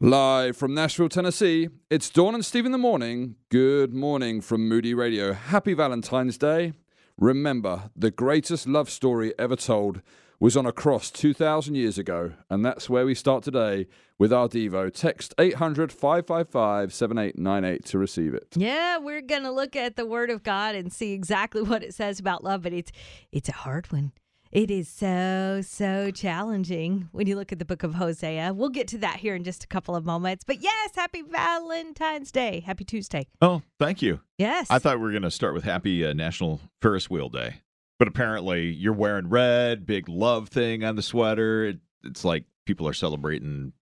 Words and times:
Live 0.00 0.56
from 0.56 0.74
Nashville, 0.74 1.08
Tennessee, 1.08 1.70
it's 1.90 2.08
Dawn 2.08 2.32
and 2.32 2.44
Steve 2.44 2.64
in 2.64 2.70
the 2.70 2.78
morning. 2.78 3.34
Good 3.48 3.92
morning 3.92 4.40
from 4.40 4.68
Moody 4.68 4.94
Radio. 4.94 5.32
Happy 5.32 5.74
Valentine's 5.74 6.38
Day. 6.38 6.74
Remember, 7.16 7.90
the 7.96 8.12
greatest 8.12 8.68
love 8.68 8.90
story 8.90 9.34
ever 9.40 9.56
told 9.56 10.00
was 10.38 10.56
on 10.56 10.66
a 10.66 10.70
cross 10.70 11.10
2,000 11.10 11.74
years 11.74 11.98
ago, 11.98 12.34
and 12.48 12.64
that's 12.64 12.88
where 12.88 13.04
we 13.04 13.16
start 13.16 13.42
today 13.42 13.88
with 14.20 14.32
our 14.32 14.48
Devo. 14.48 14.94
Text 14.94 15.34
800 15.36 15.90
555 15.90 16.94
7898 16.94 17.84
to 17.86 17.98
receive 17.98 18.34
it. 18.34 18.46
Yeah, 18.54 18.98
we're 18.98 19.20
going 19.20 19.42
to 19.42 19.50
look 19.50 19.74
at 19.74 19.96
the 19.96 20.06
Word 20.06 20.30
of 20.30 20.44
God 20.44 20.76
and 20.76 20.92
see 20.92 21.12
exactly 21.12 21.62
what 21.64 21.82
it 21.82 21.92
says 21.92 22.20
about 22.20 22.44
love, 22.44 22.62
but 22.62 22.72
it's 22.72 22.92
it's 23.32 23.48
a 23.48 23.52
hard 23.52 23.90
one. 23.90 24.12
It 24.50 24.70
is 24.70 24.88
so, 24.88 25.60
so 25.62 26.10
challenging 26.10 27.08
when 27.12 27.26
you 27.26 27.36
look 27.36 27.52
at 27.52 27.58
the 27.58 27.66
book 27.66 27.82
of 27.82 27.94
Hosea. 27.94 28.54
We'll 28.54 28.70
get 28.70 28.88
to 28.88 28.98
that 28.98 29.16
here 29.16 29.34
in 29.34 29.44
just 29.44 29.62
a 29.62 29.66
couple 29.66 29.94
of 29.94 30.06
moments. 30.06 30.42
But 30.44 30.62
yes, 30.62 30.90
happy 30.94 31.20
Valentine's 31.22 32.32
Day. 32.32 32.60
Happy 32.60 32.84
Tuesday. 32.84 33.26
Oh, 33.42 33.60
thank 33.78 34.00
you. 34.00 34.20
Yes. 34.38 34.68
I 34.70 34.78
thought 34.78 34.96
we 34.98 35.02
were 35.04 35.10
going 35.10 35.22
to 35.22 35.30
start 35.30 35.52
with 35.52 35.64
Happy 35.64 36.04
uh, 36.06 36.14
National 36.14 36.60
Ferris 36.80 37.10
Wheel 37.10 37.28
Day, 37.28 37.56
but 37.98 38.08
apparently 38.08 38.68
you're 38.68 38.94
wearing 38.94 39.28
red, 39.28 39.84
big 39.84 40.08
love 40.08 40.48
thing 40.48 40.82
on 40.82 40.96
the 40.96 41.02
sweater. 41.02 41.64
It, 41.66 41.78
it's 42.04 42.24
like 42.24 42.44
people 42.64 42.88
are 42.88 42.94
celebrating 42.94 43.72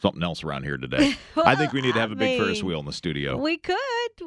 something 0.00 0.22
else 0.22 0.44
around 0.44 0.64
here 0.64 0.76
today. 0.76 1.14
I 1.36 1.56
think 1.56 1.72
we 1.72 1.80
need 1.80 1.94
to 1.94 2.00
have 2.00 2.12
a 2.12 2.16
big 2.16 2.40
I 2.40 2.44
Ferris 2.44 2.62
wheel 2.62 2.80
in 2.80 2.86
the 2.86 2.92
studio. 2.92 3.36
We 3.36 3.56
could. 3.56 3.78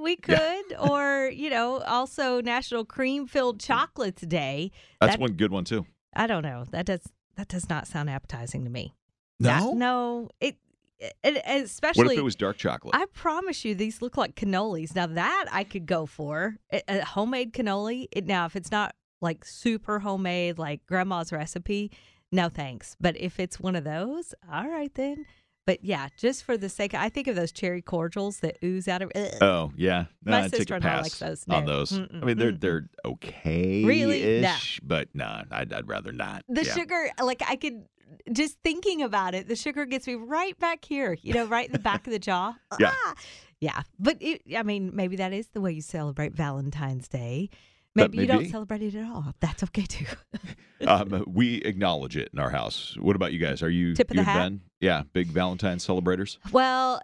We 0.01 0.15
could. 0.21 0.73
or, 0.79 1.29
you 1.33 1.49
know, 1.49 1.79
also 1.81 2.41
National 2.41 2.83
Cream 2.85 3.27
Filled 3.27 3.59
Chocolates 3.59 4.23
Day. 4.23 4.71
That's 4.99 5.13
that- 5.13 5.19
one 5.21 5.33
good 5.33 5.51
one 5.51 5.63
too. 5.63 5.85
I 6.15 6.27
don't 6.27 6.43
know. 6.43 6.65
That 6.71 6.85
does 6.85 7.01
that 7.35 7.47
does 7.47 7.69
not 7.69 7.87
sound 7.87 8.09
appetizing 8.09 8.63
to 8.63 8.69
me. 8.69 8.93
No? 9.39 9.49
That- 9.49 9.75
no. 9.75 10.29
It, 10.39 10.55
it, 10.99 11.13
it- 11.23 11.35
What 11.45 11.61
especially 11.65 12.15
if 12.15 12.19
it 12.19 12.23
was 12.23 12.35
dark 12.35 12.57
chocolate? 12.57 12.95
I 12.95 13.05
promise 13.13 13.65
you, 13.65 13.75
these 13.75 14.01
look 14.01 14.15
like 14.17 14.35
cannolis. 14.35 14.95
Now 14.95 15.07
that 15.07 15.45
I 15.51 15.63
could 15.65 15.85
go 15.85 16.05
for 16.05 16.57
a, 16.71 16.81
a 16.87 17.05
homemade 17.05 17.53
cannoli. 17.53 18.07
It, 18.11 18.25
now, 18.25 18.45
if 18.45 18.55
it's 18.55 18.71
not 18.71 18.95
like 19.21 19.43
super 19.45 19.99
homemade, 19.99 20.57
like 20.57 20.85
grandma's 20.85 21.31
recipe, 21.33 21.91
no 22.31 22.47
thanks. 22.49 22.95
But 22.99 23.17
if 23.19 23.39
it's 23.39 23.59
one 23.59 23.75
of 23.75 23.83
those, 23.83 24.33
all 24.51 24.67
right 24.69 24.93
then. 24.95 25.25
But 25.65 25.83
yeah, 25.83 26.09
just 26.17 26.43
for 26.43 26.57
the 26.57 26.69
sake, 26.69 26.93
I 26.93 27.09
think 27.09 27.27
of 27.27 27.35
those 27.35 27.51
cherry 27.51 27.81
cordials 27.81 28.39
that 28.41 28.57
ooze 28.63 28.87
out 28.87 29.01
of. 29.01 29.11
Ugh. 29.15 29.31
oh 29.41 29.71
yeah, 29.75 30.05
no, 30.23 30.31
My 30.31 30.37
I'd 30.39 30.43
take 30.43 30.53
a 30.53 30.57
sister-in-law 30.57 30.87
pass 30.89 31.03
likes 31.03 31.19
those. 31.19 31.45
on 31.49 31.65
those. 31.65 31.91
Mm-mm, 31.91 32.21
I 32.21 32.25
mean, 32.25 32.37
they're 32.37 32.51
they're 32.51 32.87
okay, 33.03 33.83
Really? 33.83 34.45
But 34.83 35.09
nah, 35.13 35.43
I'd, 35.51 35.73
I'd 35.73 35.87
rather 35.87 36.11
not. 36.11 36.43
the 36.47 36.63
Yeah. 36.63 36.73
sugar, 36.73 37.09
like 37.21 37.41
I 37.47 37.55
could. 37.55 37.85
Just 38.31 38.59
thinking 38.63 39.01
about 39.01 39.33
it, 39.33 39.47
the 39.47 39.55
sugar 39.55 39.85
gets 39.85 40.05
me 40.05 40.13
right 40.13 40.57
back 40.59 40.85
here, 40.85 41.17
you 41.23 41.33
know, 41.33 41.45
right 41.45 41.65
in 41.65 41.71
the 41.73 41.79
back 41.79 42.05
of 42.05 42.13
the 42.13 42.19
jaw. 42.19 42.53
Yeah. 42.79 42.91
Ah! 42.93 43.13
Yeah. 43.59 43.81
But 43.99 44.17
it, 44.21 44.41
I 44.55 44.61
mean, 44.63 44.91
maybe 44.93 45.15
that 45.15 45.33
is 45.33 45.47
the 45.47 45.61
way 45.61 45.71
you 45.71 45.81
celebrate 45.81 46.33
Valentine's 46.33 47.07
Day. 47.07 47.49
Maybe 47.95 48.17
you 48.17 48.27
don't 48.27 48.39
be. 48.43 48.49
celebrate 48.49 48.81
it 48.81 48.93
at 48.95 49.05
all. 49.05 49.33
That's 49.39 49.63
okay 49.63 49.85
too. 49.85 50.05
um, 50.87 51.23
we 51.27 51.55
acknowledge 51.61 52.17
it 52.17 52.29
in 52.33 52.39
our 52.39 52.49
house. 52.49 52.97
What 52.99 53.15
about 53.15 53.31
you 53.31 53.39
guys? 53.39 53.63
Are 53.63 53.69
you 53.69 53.95
Tip 53.95 54.11
of 54.11 54.17
you 54.17 54.21
the 54.21 54.25
hat? 54.25 54.39
Ben? 54.49 54.61
Yeah, 54.81 55.03
big 55.13 55.27
Valentine 55.27 55.79
celebrators. 55.79 56.37
Well, 56.51 57.01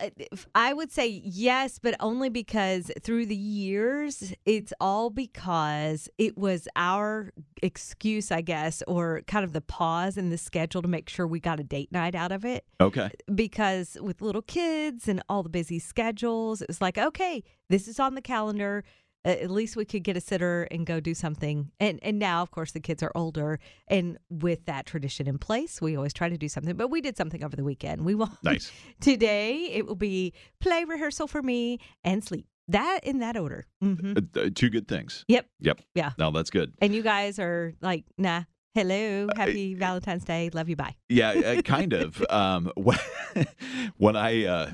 I 0.54 0.74
would 0.74 0.92
say 0.92 1.08
yes, 1.24 1.80
but 1.80 1.96
only 2.00 2.30
because 2.30 2.92
through 3.02 3.26
the 3.26 3.36
years, 3.36 4.34
it's 4.46 4.74
all 4.82 5.10
because 5.10 6.10
it 6.18 6.38
was 6.38 6.68
our 6.76 7.32
excuse, 7.64 8.32
I 8.32 8.42
guess, 8.42 8.84
or 8.88 9.22
kind 9.26 9.46
of 9.46 9.54
the 9.54 9.62
pause 9.62 10.18
in 10.18 10.30
the 10.30 10.38
schedule 10.38 10.82
to 10.82 10.88
make 10.88 11.10
sure 11.10 11.26
we 11.26 11.40
got 11.40 11.60
a 11.60 11.64
date 11.64 11.92
night 11.92 12.14
out 12.14 12.32
of 12.34 12.44
it. 12.44 12.66
Okay. 12.82 13.10
Because 13.34 13.98
with 14.02 14.22
little 14.22 14.42
kids 14.44 15.08
and 15.08 15.24
all 15.30 15.42
the 15.42 15.50
busy 15.50 15.80
schedules, 15.80 16.62
it 16.62 16.68
was 16.68 16.82
like, 16.82 16.98
okay, 16.98 17.42
this 17.70 17.88
is 17.88 18.00
on 18.00 18.16
the 18.16 18.22
calendar. 18.22 18.84
At 19.24 19.52
least 19.52 19.76
we 19.76 19.86
could 19.86 20.04
get 20.04 20.18
a 20.18 20.22
sitter 20.22 20.64
and 20.72 20.86
go 20.86 21.00
do 21.00 21.14
something. 21.14 21.72
And 21.80 22.00
and 22.02 22.18
now, 22.18 22.42
of 22.42 22.50
course, 22.52 22.72
the 22.72 22.80
kids 22.80 23.04
are 23.04 23.12
older, 23.14 23.60
and 23.88 24.18
with 24.30 24.66
that 24.66 24.86
tradition 24.88 25.28
in 25.28 25.38
place, 25.38 25.80
we 25.82 25.96
always 25.96 26.14
try 26.14 26.28
to 26.30 26.38
do 26.38 26.50
something. 26.50 26.76
But 26.76 26.90
we 26.90 27.02
did 27.02 27.16
something 27.18 27.44
over 27.44 27.56
the 27.56 27.64
weekend. 27.64 28.04
We 28.04 28.16
won't 28.16 28.32
Nice. 28.44 28.72
Today 29.00 29.66
it 29.74 29.86
will 29.86 29.96
be 29.96 30.34
play 30.60 30.84
rehearsal 30.86 31.28
for 31.28 31.42
me 31.44 31.80
and 32.04 32.24
sleep. 32.24 32.48
That 32.68 33.02
in 33.04 33.20
that 33.20 33.38
order. 33.38 33.68
hmm 33.82 34.14
Uh, 34.16 34.40
uh, 34.40 34.50
two 34.56 34.70
good 34.70 34.88
things. 34.88 35.26
Yep. 35.28 35.46
Yep. 35.60 35.82
Yeah. 35.94 36.12
No, 36.18 36.32
that's 36.32 36.50
good. 36.50 36.74
And 36.82 36.96
you 36.96 37.02
guys 37.04 37.38
are 37.40 37.74
like, 37.82 38.06
nah. 38.18 38.44
Hello, 38.74 39.28
Uh, 39.30 39.36
happy 39.36 39.74
Valentine's 39.76 40.24
Day. 40.24 40.50
Love 40.54 40.70
you. 40.70 40.78
Bye. 40.78 40.96
Yeah, 41.10 41.32
uh, 41.32 41.62
kind 41.62 41.92
of. 41.92 42.24
Um, 42.30 42.72
when, 42.78 42.98
when 43.98 44.16
I 44.16 44.46
uh, 44.46 44.72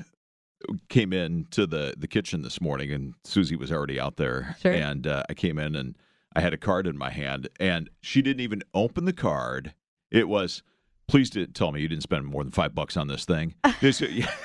came 0.88 1.12
in 1.12 1.46
to 1.52 1.66
the, 1.66 1.94
the 1.96 2.08
kitchen 2.08 2.42
this 2.42 2.60
morning, 2.60 2.92
and 2.92 3.14
Susie 3.24 3.56
was 3.56 3.70
already 3.72 3.98
out 4.00 4.16
there, 4.16 4.56
Sure. 4.60 4.72
and 4.72 5.06
uh, 5.06 5.22
I 5.28 5.34
came 5.34 5.58
in 5.58 5.74
and 5.76 5.96
I 6.34 6.40
had 6.40 6.52
a 6.52 6.58
card 6.58 6.86
in 6.86 6.96
my 6.98 7.10
hand, 7.10 7.48
and 7.60 7.88
she 8.00 8.22
didn't 8.22 8.40
even 8.40 8.62
open 8.74 9.04
the 9.04 9.12
card. 9.12 9.74
It 10.10 10.28
was, 10.28 10.62
please 11.06 11.30
tell 11.54 11.72
me 11.72 11.80
you 11.80 11.88
didn't 11.88 12.02
spend 12.02 12.26
more 12.26 12.42
than 12.42 12.52
five 12.52 12.74
bucks 12.74 12.96
on 12.96 13.08
this 13.08 13.24
thing. 13.24 13.54
This- 13.80 14.00
yeah. 14.00 14.30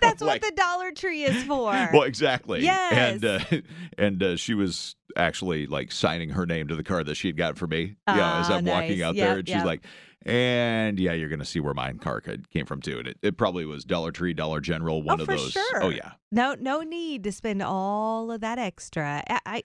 That's 0.00 0.22
Like- 0.22 0.42
what 0.42 0.50
the 0.50 0.56
Dollar 0.56 0.92
Tree 0.92 1.24
is 1.24 1.42
for. 1.42 1.72
Well, 1.92 2.02
exactly. 2.04 2.60
Yes. 2.62 3.14
And 3.14 3.24
uh, 3.24 3.40
and 3.98 4.22
uh, 4.22 4.36
she 4.36 4.54
was 4.54 4.94
actually 5.16 5.66
like 5.66 5.90
signing 5.90 6.30
her 6.30 6.46
name 6.46 6.68
to 6.68 6.76
the 6.76 6.84
card 6.84 7.06
that 7.06 7.16
she 7.16 7.26
had 7.28 7.36
got 7.36 7.58
for 7.58 7.66
me. 7.66 7.96
Yeah, 8.06 8.40
as 8.40 8.48
Ah, 8.48 8.56
I'm 8.58 8.64
walking 8.64 8.98
nice. 9.00 9.02
out 9.02 9.16
there, 9.16 9.30
Yep, 9.30 9.38
and 9.38 9.48
she's 9.48 9.64
like, 9.64 9.82
and 10.26 10.98
yeah, 10.98 11.12
you're 11.12 11.28
gonna 11.28 11.44
see 11.44 11.60
where 11.60 11.74
my 11.74 11.92
card 11.94 12.24
could- 12.24 12.50
came 12.50 12.66
from 12.66 12.80
too. 12.80 12.98
And 12.98 13.08
it, 13.08 13.18
it 13.22 13.36
probably 13.36 13.64
was 13.64 13.84
Dollar 13.84 14.10
Tree, 14.10 14.34
Dollar 14.34 14.60
General, 14.60 15.02
one 15.02 15.20
oh, 15.20 15.22
of 15.22 15.26
for 15.26 15.36
those. 15.36 15.52
sure. 15.52 15.82
Oh 15.84 15.90
yeah. 15.90 16.12
No, 16.32 16.54
no 16.58 16.82
need 16.82 17.24
to 17.24 17.32
spend 17.32 17.62
all 17.62 18.30
of 18.30 18.40
that 18.40 18.58
extra. 18.58 19.22
I, 19.28 19.40
I 19.46 19.62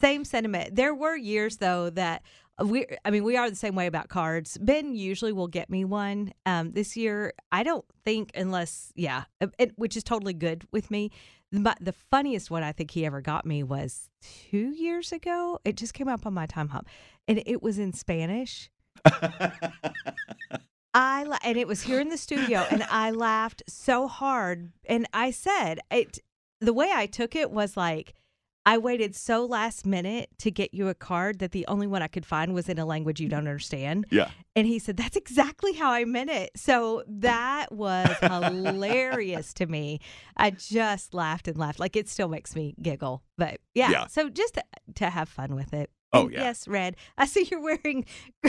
same 0.00 0.24
sentiment. 0.24 0.74
There 0.76 0.94
were 0.94 1.16
years 1.16 1.58
though 1.58 1.90
that 1.90 2.22
we. 2.62 2.86
I 3.04 3.10
mean, 3.10 3.24
we 3.24 3.36
are 3.36 3.50
the 3.50 3.56
same 3.56 3.74
way 3.74 3.86
about 3.86 4.08
cards. 4.08 4.58
Ben 4.60 4.94
usually 4.94 5.32
will 5.32 5.48
get 5.48 5.70
me 5.70 5.84
one. 5.84 6.32
Um, 6.46 6.72
this 6.72 6.96
year, 6.96 7.32
I 7.50 7.62
don't 7.62 7.84
think 8.04 8.30
unless 8.34 8.92
yeah, 8.94 9.24
it, 9.58 9.72
which 9.76 9.96
is 9.96 10.04
totally 10.04 10.34
good 10.34 10.66
with 10.72 10.90
me. 10.90 11.10
But 11.52 11.78
the 11.80 11.92
funniest 11.92 12.50
one 12.50 12.62
I 12.64 12.72
think 12.72 12.90
he 12.90 13.06
ever 13.06 13.20
got 13.20 13.46
me 13.46 13.62
was 13.62 14.08
two 14.50 14.72
years 14.72 15.12
ago. 15.12 15.60
It 15.64 15.76
just 15.76 15.94
came 15.94 16.08
up 16.08 16.26
on 16.26 16.34
my 16.34 16.46
Timehop, 16.46 16.82
and 17.28 17.42
it 17.46 17.62
was 17.62 17.78
in 17.78 17.92
Spanish. 17.92 18.70
I 20.94 21.24
la- 21.24 21.38
and 21.42 21.58
it 21.58 21.66
was 21.66 21.82
here 21.82 22.00
in 22.00 22.08
the 22.08 22.16
studio, 22.16 22.64
and 22.70 22.84
I 22.84 23.10
laughed 23.10 23.62
so 23.68 24.06
hard. 24.06 24.72
And 24.84 25.08
I 25.12 25.30
said 25.30 25.80
it. 25.90 26.20
The 26.60 26.72
way 26.72 26.90
I 26.94 27.06
took 27.06 27.34
it 27.34 27.50
was 27.50 27.76
like 27.76 28.14
I 28.66 28.78
waited 28.78 29.14
so 29.14 29.44
last 29.44 29.84
minute 29.84 30.30
to 30.38 30.50
get 30.50 30.72
you 30.72 30.88
a 30.88 30.94
card 30.94 31.38
that 31.40 31.52
the 31.52 31.66
only 31.66 31.86
one 31.86 32.00
I 32.00 32.06
could 32.06 32.24
find 32.24 32.54
was 32.54 32.68
in 32.68 32.78
a 32.78 32.86
language 32.86 33.20
you 33.20 33.28
don't 33.28 33.40
understand. 33.40 34.06
Yeah. 34.10 34.30
And 34.56 34.66
he 34.66 34.78
said 34.78 34.96
that's 34.96 35.16
exactly 35.16 35.74
how 35.74 35.90
I 35.90 36.04
meant 36.06 36.30
it. 36.30 36.52
So 36.56 37.02
that 37.06 37.72
was 37.72 38.08
hilarious 38.22 39.52
to 39.54 39.66
me. 39.66 40.00
I 40.36 40.50
just 40.50 41.12
laughed 41.12 41.46
and 41.46 41.58
laughed. 41.58 41.78
Like 41.78 41.94
it 41.94 42.08
still 42.08 42.28
makes 42.28 42.56
me 42.56 42.74
giggle. 42.80 43.22
But 43.36 43.60
yeah. 43.74 43.90
Yeah. 43.90 44.06
So 44.06 44.30
just 44.30 44.54
to, 44.54 44.64
to 44.94 45.10
have 45.10 45.28
fun 45.28 45.54
with 45.54 45.74
it. 45.74 45.90
Oh, 46.14 46.28
yeah. 46.28 46.42
Yes, 46.44 46.66
red. 46.68 46.96
I 47.18 47.26
see 47.26 47.46
you're 47.50 47.60
wearing. 47.60 48.06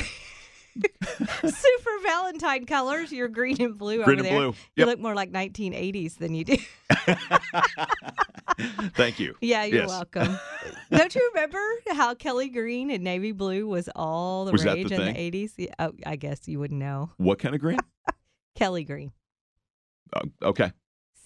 Super 0.76 1.92
Valentine 2.04 2.66
colors. 2.66 3.12
You're 3.12 3.30
green 3.30 3.62
and 3.62 3.78
blue 3.78 4.04
Green 4.04 4.20
over 4.20 4.26
and 4.26 4.26
there. 4.26 4.34
blue. 4.52 4.56
You 4.76 4.86
look 4.86 5.00
more 5.00 5.16
like 5.16 5.32
1980s 5.32 6.18
than 6.18 6.36
you 6.36 6.44
do. 6.44 6.58
Thank 8.96 9.20
you. 9.20 9.36
yeah, 9.42 9.64
you're 9.66 9.82
Yes. 9.82 9.90
welcome. 9.90 10.38
Don't 10.92 11.14
you 11.16 11.32
remember 11.34 11.60
how 11.92 12.14
Kelly 12.14 12.50
Green 12.50 12.90
and 12.92 13.04
navy 13.04 13.32
blue 13.32 13.68
was 13.68 13.90
all 13.96 14.46
the 14.46 14.52
Was 14.52 14.64
that 14.64 14.76
the 14.76 14.84
rage 14.84 14.92
in 14.92 14.98
thing? 14.98 15.14
the 15.32 15.48
80s? 15.48 15.52
Yeah, 15.58 15.74
oh, 15.80 15.92
I 16.06 16.16
guess 16.16 16.48
you 16.48 16.60
wouldn't 16.60 16.80
know. 16.80 17.10
What 17.18 17.40
kind 17.40 17.54
of 17.56 17.62
green? 17.62 17.80
Kelly 18.56 18.84
Green. 18.86 19.12
Uh, 20.14 20.22
okay. 20.44 20.72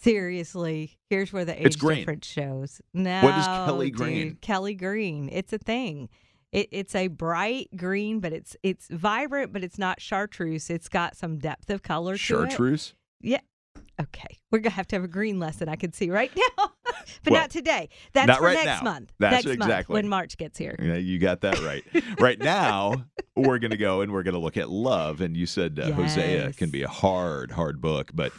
Seriously, 0.01 0.97
here's 1.09 1.31
where 1.33 1.45
the 1.45 1.59
age 1.65 1.77
green. 1.77 1.99
difference 1.99 2.25
shows. 2.25 2.81
No, 2.93 3.21
What 3.21 3.37
is 3.37 3.45
Kelly 3.45 3.91
Green? 3.91 4.29
dude, 4.29 4.41
Kelly 4.41 4.73
Green. 4.73 5.29
It's 5.31 5.53
a 5.53 5.57
thing. 5.57 6.09
It, 6.51 6.69
it's 6.71 6.95
a 6.95 7.07
bright 7.07 7.69
green, 7.75 8.19
but 8.19 8.33
it's 8.33 8.55
it's 8.63 8.87
vibrant, 8.89 9.53
but 9.53 9.63
it's 9.63 9.77
not 9.77 10.01
chartreuse. 10.01 10.69
It's 10.69 10.89
got 10.89 11.15
some 11.15 11.37
depth 11.37 11.69
of 11.69 11.83
color 11.83 12.13
to 12.13 12.41
it. 12.43 12.51
Chartreuse. 12.51 12.93
Yeah. 13.21 13.41
Okay. 14.01 14.37
We're 14.49 14.59
gonna 14.59 14.75
have 14.75 14.87
to 14.87 14.95
have 14.95 15.03
a 15.03 15.09
green 15.09 15.39
lesson. 15.39 15.69
I 15.69 15.75
can 15.75 15.91
see 15.93 16.09
right 16.09 16.31
now, 16.35 16.71
but 17.23 17.31
Well, 17.31 17.41
not 17.41 17.49
today. 17.51 17.89
That's 18.13 18.27
not 18.27 18.37
for 18.37 18.45
right 18.45 18.65
next 18.65 18.81
now. 18.81 18.91
month. 18.91 19.13
That's 19.19 19.45
next 19.45 19.59
month 19.59 19.69
exactly. 19.69 19.93
when 19.93 20.07
March 20.07 20.37
gets 20.37 20.57
here. 20.57 20.75
Yeah, 20.81 20.95
you 20.95 21.19
got 21.19 21.41
that 21.41 21.61
right. 21.61 21.83
right 22.19 22.39
now, 22.39 23.05
we're 23.35 23.59
going 23.59 23.71
to 23.71 23.77
go 23.77 24.01
and 24.01 24.11
we're 24.11 24.23
going 24.23 24.33
to 24.33 24.39
look 24.39 24.57
at 24.57 24.69
love. 24.69 25.21
And 25.21 25.35
you 25.35 25.45
said 25.45 25.79
uh, 25.79 25.91
Hosea 25.91 26.53
can 26.53 26.69
be 26.69 26.81
a 26.81 26.87
hard, 26.87 27.51
hard 27.51 27.81
book, 27.81 28.11
but 28.13 28.31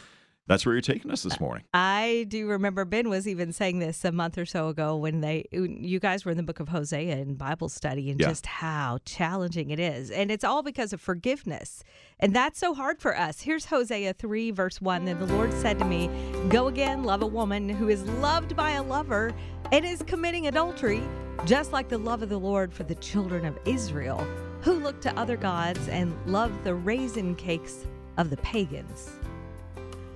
That's 0.47 0.65
where 0.65 0.73
you're 0.73 0.81
taking 0.81 1.11
us 1.11 1.23
this 1.23 1.39
morning. 1.39 1.63
I 1.73 2.25
do 2.27 2.47
remember 2.47 2.83
Ben 2.83 3.09
was 3.09 3.27
even 3.27 3.53
saying 3.53 3.79
this 3.79 4.03
a 4.03 4.11
month 4.11 4.37
or 4.37 4.45
so 4.45 4.67
ago 4.69 4.97
when 4.97 5.21
they 5.21 5.45
you 5.51 5.99
guys 5.99 6.25
were 6.25 6.31
in 6.31 6.37
the 6.37 6.43
book 6.43 6.59
of 6.59 6.67
Hosea 6.67 7.17
in 7.17 7.35
Bible 7.35 7.69
study 7.69 8.09
and 8.09 8.19
Yeah. 8.19 8.27
just 8.29 8.47
how 8.47 8.97
challenging 9.05 9.69
it 9.69 9.79
is. 9.79 10.09
And 10.09 10.31
it's 10.31 10.43
all 10.43 10.63
because 10.63 10.93
of 10.93 10.99
forgiveness. 10.99 11.83
And 12.19 12.35
that's 12.35 12.59
so 12.59 12.73
hard 12.73 12.99
for 12.99 13.17
us. 13.17 13.41
Here's 13.41 13.65
Hosea 13.65 14.13
3 14.13 14.51
verse 14.51 14.81
1. 14.81 15.05
Then 15.05 15.19
the 15.19 15.27
Lord 15.27 15.53
said 15.53 15.77
to 15.79 15.85
me, 15.85 16.09
"Go 16.49 16.67
again, 16.67 17.03
love 17.03 17.21
a 17.21 17.27
woman 17.27 17.69
who 17.69 17.87
is 17.87 18.03
loved 18.03 18.55
by 18.55 18.71
a 18.71 18.83
lover 18.83 19.33
and 19.71 19.85
is 19.85 20.01
committing 20.03 20.47
adultery, 20.47 21.01
just 21.45 21.71
like 21.71 21.87
the 21.87 21.97
love 21.99 22.23
of 22.23 22.29
the 22.29 22.37
Lord 22.39 22.73
for 22.73 22.83
the 22.83 22.95
children 22.95 23.45
of 23.45 23.57
Israel, 23.65 24.17
who 24.63 24.73
look 24.73 24.99
to 25.01 25.17
other 25.17 25.37
gods 25.37 25.87
and 25.87 26.13
love 26.25 26.51
the 26.63 26.73
raisin 26.75 27.35
cakes 27.35 27.85
of 28.17 28.29
the 28.31 28.37
pagans." 28.37 29.11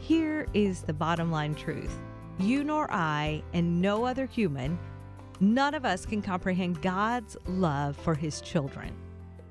Here 0.06 0.46
is 0.54 0.84
the 0.84 0.94
bottom 0.94 1.32
line 1.32 1.56
truth 1.56 1.98
you 2.38 2.64
nor 2.64 2.88
I, 2.94 3.42
and 3.54 3.82
no 3.82 4.06
other 4.06 4.28
human, 4.28 4.78
none 5.40 5.74
of 5.74 5.84
us 5.84 6.06
can 6.06 6.22
comprehend 6.22 6.80
God's 6.84 7.36
love 7.48 7.98
for 7.98 8.14
his 8.14 8.40
children. 8.40 8.94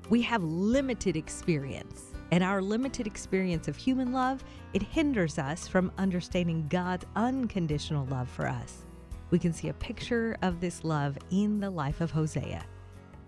We 0.09 0.21
have 0.21 0.45
limited 0.45 1.17
experience, 1.17 2.13
and 2.31 2.41
our 2.41 2.61
limited 2.61 3.05
experience 3.05 3.67
of 3.67 3.75
human 3.75 4.13
love, 4.13 4.45
it 4.71 4.81
hinders 4.81 5.37
us 5.37 5.67
from 5.67 5.91
understanding 5.97 6.67
God's 6.69 7.05
unconditional 7.17 8.05
love 8.05 8.29
for 8.29 8.47
us. 8.47 8.85
We 9.31 9.39
can 9.39 9.51
see 9.51 9.67
a 9.67 9.73
picture 9.73 10.37
of 10.41 10.61
this 10.61 10.85
love 10.85 11.17
in 11.31 11.59
the 11.59 11.69
life 11.69 11.99
of 11.99 12.11
Hosea. 12.11 12.63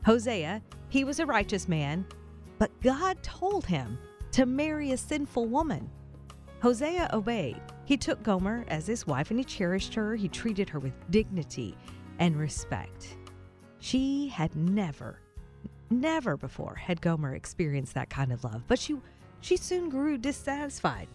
Hosea, 0.06 0.62
he 0.88 1.04
was 1.04 1.20
a 1.20 1.26
righteous 1.26 1.68
man, 1.68 2.06
but 2.58 2.72
God 2.82 3.22
told 3.22 3.66
him 3.66 3.98
to 4.32 4.46
marry 4.46 4.94
a 4.94 4.98
sinful 4.98 5.48
woman. 5.48 5.90
Hosea 6.60 7.10
obeyed. 7.14 7.62
He 7.86 7.98
took 7.98 8.24
Gomer 8.24 8.66
as 8.68 8.88
his 8.88 9.06
wife 9.06 9.30
and 9.30 9.40
he 9.40 9.46
cherished 9.46 9.94
her. 9.94 10.16
He 10.16 10.28
treated 10.28 10.68
her 10.70 10.80
with 10.80 10.94
dignity 11.12 11.78
and 12.18 12.36
respect. 12.36 13.18
She 13.80 14.28
had 14.28 14.56
never, 14.56 15.22
never 15.92 16.36
before 16.36 16.74
had 16.74 17.00
Gomer 17.00 17.36
experienced 17.36 17.94
that 17.94 18.10
kind 18.10 18.32
of 18.32 18.44
love, 18.44 18.64
but 18.68 18.80
she, 18.80 18.98
she 19.40 19.56
soon 19.56 19.90
grew 19.90 20.18
dissatisfied. 20.18 21.08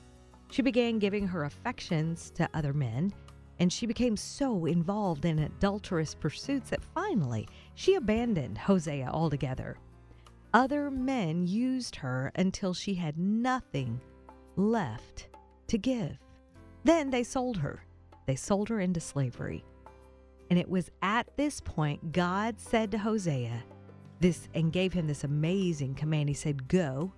She 0.50 0.62
began 0.62 1.00
giving 1.00 1.26
her 1.26 1.44
affections 1.44 2.30
to 2.36 2.48
other 2.54 2.72
men, 2.72 3.12
and 3.58 3.72
she 3.72 3.86
became 3.86 4.16
so 4.16 4.66
involved 4.66 5.24
in 5.24 5.40
adulterous 5.40 6.14
pursuits 6.14 6.70
that 6.70 6.84
finally 6.94 7.48
she 7.74 7.96
abandoned 7.96 8.58
Hosea 8.58 9.10
altogether. 9.12 9.76
Other 10.54 10.88
men 10.90 11.46
used 11.46 11.96
her 11.96 12.30
until 12.36 12.74
she 12.74 12.94
had 12.94 13.18
nothing 13.18 14.00
left 14.56 15.28
to 15.72 15.78
give. 15.78 16.19
Then 16.84 17.08
they 17.08 17.24
sold 17.24 17.56
her. 17.56 17.82
They 18.26 18.36
sold 18.36 18.69
her 18.69 18.78
into 18.78 19.00
slavery. 19.00 19.64
And 20.50 20.58
it 20.58 20.69
was 20.69 20.90
at 21.00 21.34
this 21.38 21.62
point 21.62 22.12
God 22.12 22.60
said 22.60 22.90
to 22.90 22.98
Hosea 22.98 23.62
this 24.20 24.48
and 24.54 24.70
gave 24.70 24.92
him 24.92 25.06
this 25.06 25.24
amazing 25.24 25.94
command. 25.94 26.28
He 26.28 26.34
said, 26.34 26.69
Go, 26.69 27.10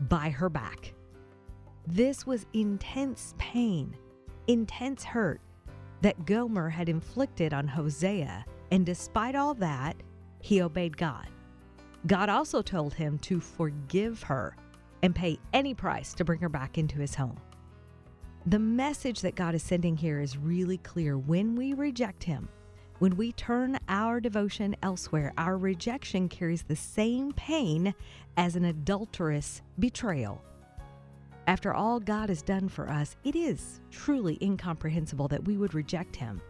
buy 0.00 0.28
her 0.28 0.48
back. 0.48 0.92
This 1.86 2.26
was 2.26 2.46
intense 2.52 3.34
pain, 3.38 3.96
intense 4.48 5.04
hurt 5.04 5.40
that 6.02 6.26
Gomer 6.26 6.68
had 6.68 6.88
inflicted 6.88 7.54
on 7.54 7.68
Hosea. 7.68 8.44
And 8.72 8.84
despite 8.84 9.36
all 9.36 9.54
that, 9.54 9.96
he 10.40 10.62
obeyed 10.62 10.96
God. 10.96 11.28
God 12.08 12.28
also 12.28 12.60
told 12.60 12.92
him 12.92 13.18
to 13.20 13.38
forgive 13.38 14.24
her 14.24 14.56
and 15.02 15.14
pay 15.14 15.38
any 15.52 15.74
price 15.74 16.12
to 16.14 16.24
bring 16.24 16.40
her 16.40 16.48
back 16.48 16.76
into 16.76 16.98
his 16.98 17.14
home. 17.14 17.38
The 18.46 18.58
message 18.58 19.20
that 19.20 19.34
God 19.34 19.54
is 19.54 19.62
sending 19.62 19.98
here 19.98 20.18
is 20.18 20.38
really 20.38 20.78
clear. 20.78 21.18
When 21.18 21.54
we 21.54 21.74
reject 21.74 22.24
him, 22.24 22.48
when 22.98 23.14
we 23.16 23.32
turn 23.32 23.78
our 23.86 24.18
devotion 24.18 24.74
elsewhere, 24.82 25.34
our 25.36 25.58
rejection 25.58 26.26
carries 26.26 26.62
the 26.62 26.74
same 26.74 27.32
pain 27.32 27.94
as 28.38 28.56
an 28.56 28.64
adulterous 28.64 29.60
betrayal. 29.78 30.42
After 31.46 31.74
all 31.74 32.00
God 32.00 32.30
has 32.30 32.40
done 32.40 32.70
for 32.70 32.88
us, 32.88 33.14
it 33.24 33.36
is 33.36 33.82
truly 33.90 34.38
incomprehensible 34.40 35.28
that 35.28 35.44
we 35.44 35.58
would 35.58 35.74
reject 35.74 36.16
him. 36.16 36.40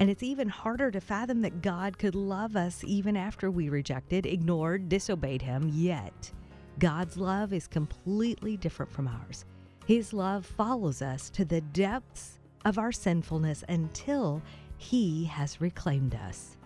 And 0.00 0.10
it's 0.10 0.24
even 0.24 0.48
harder 0.48 0.90
to 0.90 1.00
fathom 1.00 1.40
that 1.42 1.62
God 1.62 1.98
could 1.98 2.16
love 2.16 2.56
us 2.56 2.82
even 2.84 3.16
after 3.16 3.48
we 3.48 3.68
rejected, 3.68 4.26
ignored, 4.26 4.88
disobeyed 4.88 5.42
him, 5.42 5.70
yet 5.72 6.32
God's 6.80 7.16
love 7.16 7.52
is 7.52 7.68
completely 7.68 8.56
different 8.56 8.90
from 8.90 9.06
ours. 9.06 9.44
His 9.88 10.12
love 10.12 10.44
follows 10.44 11.00
us 11.00 11.30
to 11.30 11.46
the 11.46 11.62
depths 11.62 12.40
of 12.66 12.76
our 12.76 12.92
sinfulness 12.92 13.64
until 13.70 14.42
He 14.76 15.24
has 15.24 15.62
reclaimed 15.62 16.14
us. 16.14 16.58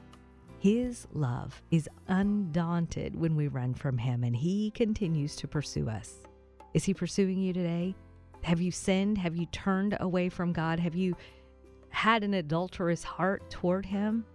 His 0.58 1.06
love 1.12 1.62
is 1.70 1.88
undaunted 2.08 3.14
when 3.14 3.36
we 3.36 3.46
run 3.46 3.74
from 3.74 3.96
Him, 3.96 4.24
and 4.24 4.34
He 4.34 4.72
continues 4.72 5.36
to 5.36 5.46
pursue 5.46 5.88
us. 5.88 6.14
Is 6.74 6.82
He 6.82 6.94
pursuing 6.94 7.38
you 7.38 7.52
today? 7.52 7.94
Have 8.42 8.60
you 8.60 8.72
sinned? 8.72 9.19
Have 9.19 9.36
you 9.36 9.46
turned 9.46 9.96
away 10.00 10.28
from 10.28 10.52
God? 10.52 10.80
Have 10.80 10.96
you 10.96 11.16
had 11.90 12.24
an 12.24 12.34
adulterous 12.34 13.04
heart 13.04 13.48
toward 13.50 13.86
Him? 13.86 14.26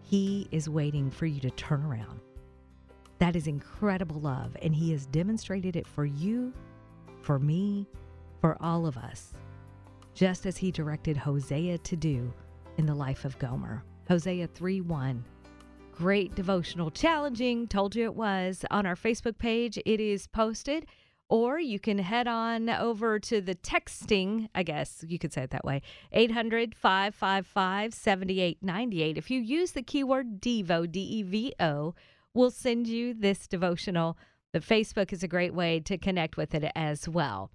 He 0.00 0.48
is 0.50 0.70
waiting 0.70 1.10
for 1.10 1.26
you 1.26 1.38
to 1.40 1.50
turn 1.50 1.84
around. 1.84 2.20
That 3.18 3.36
is 3.36 3.46
incredible 3.46 4.22
love, 4.22 4.56
and 4.62 4.74
He 4.74 4.90
has 4.92 5.04
demonstrated 5.04 5.76
it 5.76 5.86
for 5.86 6.06
you, 6.06 6.54
for 7.20 7.38
me, 7.38 7.86
for 8.40 8.56
all 8.60 8.86
of 8.86 8.96
us, 8.96 9.34
just 10.14 10.46
as 10.46 10.56
He 10.56 10.70
directed 10.70 11.16
Hosea 11.16 11.78
to 11.78 11.96
do 11.96 12.32
in 12.78 12.86
the 12.86 12.94
life 12.94 13.24
of 13.24 13.38
Gomer. 13.38 13.84
Hosea 14.08 14.46
3 14.48 14.80
1. 14.80 15.24
Great 15.92 16.34
devotional, 16.34 16.90
challenging, 16.90 17.68
told 17.68 17.94
you 17.94 18.04
it 18.04 18.14
was. 18.14 18.64
On 18.70 18.86
our 18.86 18.96
Facebook 18.96 19.38
page, 19.38 19.78
it 19.84 20.00
is 20.00 20.26
posted. 20.26 20.86
Or 21.28 21.60
you 21.60 21.78
can 21.78 21.98
head 21.98 22.26
on 22.26 22.68
over 22.68 23.20
to 23.20 23.40
the 23.40 23.54
texting, 23.54 24.48
I 24.52 24.64
guess 24.64 25.04
you 25.06 25.16
could 25.18 25.32
say 25.32 25.42
it 25.42 25.50
that 25.50 25.64
way, 25.64 25.82
800 26.10 26.74
555 26.74 27.94
7898. 27.94 29.16
If 29.16 29.30
you 29.30 29.40
use 29.40 29.70
the 29.70 29.82
keyword 29.82 30.40
DEVO, 30.40 30.90
D 30.90 31.00
E 31.00 31.22
V 31.22 31.54
O, 31.60 31.94
we'll 32.34 32.50
send 32.50 32.88
you 32.88 33.14
this 33.14 33.46
devotional. 33.46 34.18
But 34.52 34.62
Facebook 34.62 35.12
is 35.12 35.22
a 35.22 35.28
great 35.28 35.54
way 35.54 35.80
to 35.80 35.96
connect 35.96 36.36
with 36.36 36.54
it 36.54 36.70
as 36.74 37.08
well. 37.08 37.50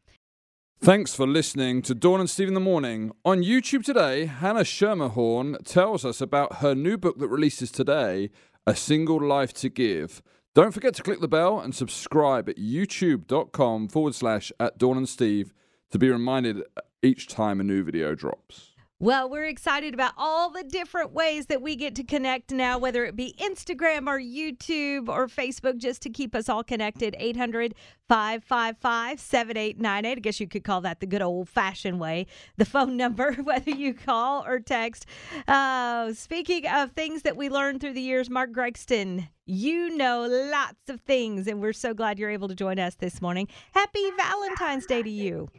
Thanks 0.82 1.16
for 1.16 1.26
listening 1.26 1.82
to 1.84 1.96
Dawn 1.96 2.20
and 2.20 2.30
Steve 2.30 2.50
in 2.50 2.54
the 2.54 2.60
Morning. 2.60 3.12
On 3.24 3.42
YouTube 3.42 3.84
today, 3.84 4.26
Hannah 4.26 4.62
Schermerhorn 4.62 5.66
tells 5.66 6.06
us 6.06 6.22
about 6.22 6.58
her 6.58 6.76
new 6.76 6.98
book 6.98 7.18
that 7.20 7.30
releases 7.30 7.72
today, 7.72 8.30
A 8.68 8.76
Single 8.76 9.22
Life 9.22 9.54
to 9.54 9.70
Give. 9.70 10.22
Don't 10.54 10.74
forget 10.74 10.94
to 10.96 11.04
click 11.04 11.22
the 11.22 11.28
bell 11.28 11.60
and 11.60 11.74
subscribe 11.74 12.48
at 12.50 12.58
youtube.com 12.58 13.88
forward 13.88 14.16
slash 14.16 14.52
at 14.60 14.78
Dawn 14.78 14.98
and 14.98 15.10
Steve 15.10 15.54
to 15.92 15.98
be 15.98 16.10
reminded 16.10 16.62
each 17.02 17.28
time 17.28 17.60
a 17.60 17.64
new 17.64 17.84
video 17.84 18.14
drops. 18.14 18.75
Well, 18.98 19.30
we're 19.30 19.44
excited 19.44 19.94
about 19.94 20.14
all 20.18 20.50
the 20.50 20.64
different 20.64 21.12
ways 21.12 21.48
that 21.48 21.62
we 21.62 21.76
get 21.76 21.96
to 21.96 22.04
connect 22.04 22.54
now, 22.54 22.78
whether 22.78 23.04
it 23.04 23.18
be 23.18 23.36
Instagram 23.38 24.08
or 24.08 24.18
YouTube 24.18 25.10
or 25.10 25.28
Facebook, 25.28 25.80
just 25.80 26.02
to 26.04 26.10
keep 26.10 26.34
us 26.34 26.48
all 26.48 26.64
connected. 26.64 27.14
800 27.20 27.76
555 28.08 29.20
7898. 29.20 30.18
I 30.18 30.22
guess 30.22 30.40
you 30.40 30.48
could 30.48 30.64
call 30.64 30.80
that 30.80 31.02
the 31.02 31.08
good 31.08 31.22
old 31.22 31.50
fashioned 31.50 32.00
way. 32.00 32.28
The 32.56 32.64
phone 32.64 32.96
number, 32.96 33.34
whether 33.44 33.72
you 33.72 33.94
call 33.94 34.46
or 34.46 34.62
text. 34.62 35.06
Uh, 35.46 36.14
speaking 36.14 36.66
of 36.66 36.92
things 36.92 37.24
that 37.24 37.36
we 37.36 37.50
learned 37.50 37.82
through 37.82 37.94
the 37.94 38.02
years, 38.02 38.30
Mark 38.30 38.54
Gregston, 38.54 39.28
you 39.46 39.90
know 39.98 40.26
lots 40.26 40.88
of 40.88 41.02
things, 41.02 41.48
and 41.48 41.62
we're 41.62 41.74
so 41.74 41.94
glad 41.94 42.18
you're 42.18 42.30
able 42.30 42.48
to 42.48 42.56
join 42.56 42.80
us 42.80 42.96
this 42.96 43.22
morning. 43.22 43.50
Happy 43.74 44.10
Valentine's 44.18 44.86
Day 44.86 45.04
to 45.04 45.10
you. 45.10 45.50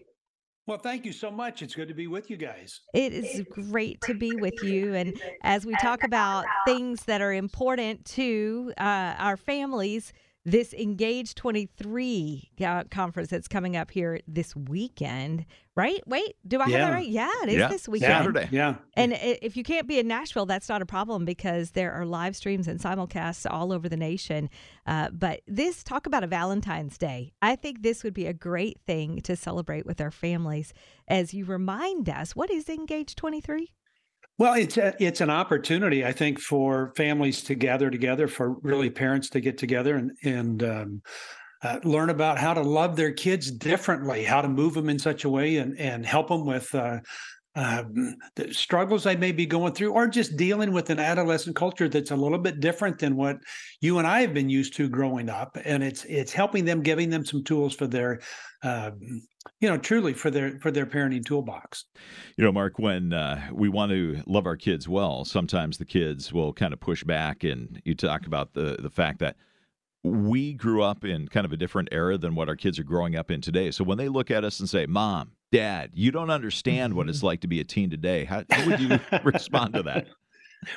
Well, 0.67 0.79
thank 0.79 1.05
you 1.05 1.13
so 1.13 1.31
much. 1.31 1.63
It's 1.63 1.77
good 1.77 1.87
to 1.87 1.95
be 1.95 2.09
with 2.09 2.29
you 2.29 2.37
guys. 2.37 2.81
It 2.93 3.13
is 3.13 3.43
great 3.49 4.01
to 4.03 4.15
be 4.15 4.35
with 4.35 4.61
you. 4.65 4.95
And 4.95 5.17
as 5.43 5.65
we 5.65 5.77
talk 5.77 6.03
about 6.03 6.45
things 6.67 7.05
that 7.05 7.21
are 7.21 7.33
important 7.33 8.05
to 8.07 8.73
uh, 8.77 9.15
our 9.19 9.37
families, 9.37 10.13
this 10.47 10.73
Engage 10.73 11.35
23 11.35 12.51
uh, 12.65 12.85
conference 12.91 13.29
that's 13.31 13.49
coming 13.49 13.77
up 13.77 13.91
here 13.91 14.21
this 14.29 14.55
weekend, 14.55 15.45
right? 15.75 16.01
Wait, 16.07 16.37
do 16.47 16.61
I 16.61 16.65
have 16.69 16.73
that 16.73 16.93
right? 16.93 17.09
Yeah, 17.09 17.29
it 17.43 17.49
is 17.49 17.57
Yeah. 17.57 17.69
this 17.69 17.89
weekend. 17.89 18.13
Saturday. 18.13 18.49
Yeah. 18.53 18.77
And 18.95 19.13
if 19.21 19.57
you 19.57 19.65
can't 19.65 19.89
be 19.89 19.99
in 19.99 20.07
Nashville, 20.07 20.47
that's 20.47 20.69
not 20.69 20.83
a 20.83 20.87
problem 20.87 21.25
because 21.25 21.73
there 21.73 21.93
are 21.93 22.07
live 22.07 22.37
streams 22.37 22.69
and 22.69 22.79
simulcasts 22.79 23.45
all 23.51 23.73
over 23.73 23.89
the 23.89 23.97
nation. 23.97 24.49
Uh, 24.87 25.11
but 25.11 25.41
this, 25.49 25.83
talk 25.83 26.07
about 26.07 26.23
a 26.23 26.29
Valentine's 26.29 26.97
Day. 26.97 27.33
I 27.43 27.57
think 27.57 27.83
this 27.83 28.05
would 28.05 28.15
be 28.15 28.27
a 28.27 28.33
great 28.33 28.81
thing 28.87 29.21
to 29.23 29.35
celebrate 29.35 29.85
with 29.85 30.01
our 30.01 30.13
families 30.13 30.73
as 31.09 31.35
you 31.35 31.45
remind 31.45 32.09
us 32.09 32.37
what 32.37 32.51
is 32.51 32.69
Engage 32.69 33.17
23? 33.17 33.73
Well, 34.39 34.55
it's 34.55 34.77
a, 34.77 34.95
it's 35.03 35.23
an 35.23 35.31
opportunity, 35.31 36.05
I 36.05 36.13
think, 36.13 36.41
for 36.41 36.93
families 36.95 37.43
to 37.45 37.55
gather 37.55 37.91
together, 37.91 38.29
for 38.29 38.57
really 38.61 38.91
parents 38.91 39.31
to 39.31 39.41
get 39.41 39.57
together 39.57 39.97
and 39.97 40.13
and 40.25 40.63
um, 40.63 41.03
uh, 41.63 41.79
learn 41.85 42.11
about 42.11 42.39
how 42.39 42.53
to 42.53 42.61
love 42.61 42.97
their 42.97 43.13
kids 43.13 43.51
differently, 43.51 44.25
how 44.25 44.43
to 44.43 44.49
move 44.49 44.75
them 44.75 44.91
in 44.91 44.99
such 44.99 45.25
a 45.25 45.31
way 45.31 45.57
and, 45.57 45.79
and 45.79 46.05
help 46.05 46.29
them 46.29 46.45
with 46.45 46.75
uh, 46.75 46.99
um, 47.55 48.15
the 48.35 48.53
struggles 48.53 49.05
they 49.05 49.17
may 49.17 49.33
be 49.33 49.47
going 49.47 49.73
through, 49.73 49.93
or 49.93 50.07
just 50.07 50.37
dealing 50.37 50.71
with 50.71 50.91
an 50.91 51.01
adolescent 51.01 51.57
culture 51.57 51.89
that's 51.89 52.11
a 52.11 52.17
little 52.17 52.39
bit 52.39 52.61
different 52.61 52.99
than 52.99 53.17
what 53.17 53.39
you 53.81 53.99
and 53.99 54.07
I 54.07 54.21
have 54.21 54.35
been 54.35 54.51
used 54.51 54.77
to 54.77 54.91
growing 54.91 55.31
up. 55.31 55.57
And 55.65 55.83
it's 55.83 56.05
it's 56.05 56.35
helping 56.35 56.67
them, 56.67 56.83
giving 56.83 57.09
them 57.09 57.25
some 57.25 57.43
tools 57.43 57.75
for 57.75 57.87
their, 57.87 58.21
um, 58.63 59.01
you 59.61 59.69
know, 59.69 59.79
truly 59.79 60.13
for 60.13 60.31
their 60.31 60.59
for 60.61 60.71
their 60.71 60.87
parenting 60.87 61.25
toolbox. 61.25 61.85
You 62.37 62.45
know, 62.45 62.53
Mark, 62.53 62.79
when 62.79 63.13
uh, 63.13 63.49
we 63.53 63.69
want 63.69 63.93
to 63.93 64.23
love 64.27 64.47
our 64.47 64.57
kids 64.57 64.89
well, 64.89 65.25
sometimes 65.25 65.79
the 65.79 65.85
kids 65.85 66.33
will 66.33 66.53
kind 66.53 66.73
of 66.73 66.81
push 66.81 67.05
back, 67.05 67.45
and 67.45 67.81
you 67.85 67.95
talk 67.95 68.27
about 68.27 68.55
the 68.55 68.77
the 68.81 68.91
fact 68.91 69.19
that 69.21 69.37
we 70.03 70.55
grew 70.55 70.83
up 70.83 71.05
in 71.05 71.27
kind 71.29 71.45
of 71.45 71.53
a 71.53 71.57
different 71.57 71.89
era 71.91 72.17
than 72.17 72.35
what 72.35 72.49
our 72.49 72.57
kids 72.57 72.79
are 72.79 72.85
growing 72.85 73.17
up 73.17 73.31
in 73.31 73.41
today. 73.41 73.71
So 73.71 73.83
when 73.83 73.99
they 73.99 74.09
look 74.09 74.31
at 74.31 74.45
us 74.45 74.61
and 74.61 74.69
say, 74.69 74.87
"Mom, 74.87 75.33
Dad, 75.53 75.91
you 75.95 76.11
don't 76.11 76.31
understand 76.31 76.95
what 76.95 77.09
it's 77.09 77.23
like 77.25 77.41
to 77.41 77.49
be 77.49 77.61
a 77.61 77.65
teen 77.65 77.91
today," 77.91 78.25
how, 78.25 78.45
how 78.51 78.67
would 78.67 78.81
you 78.81 78.99
respond 79.25 79.75
to 79.75 79.83
that? 79.85 80.07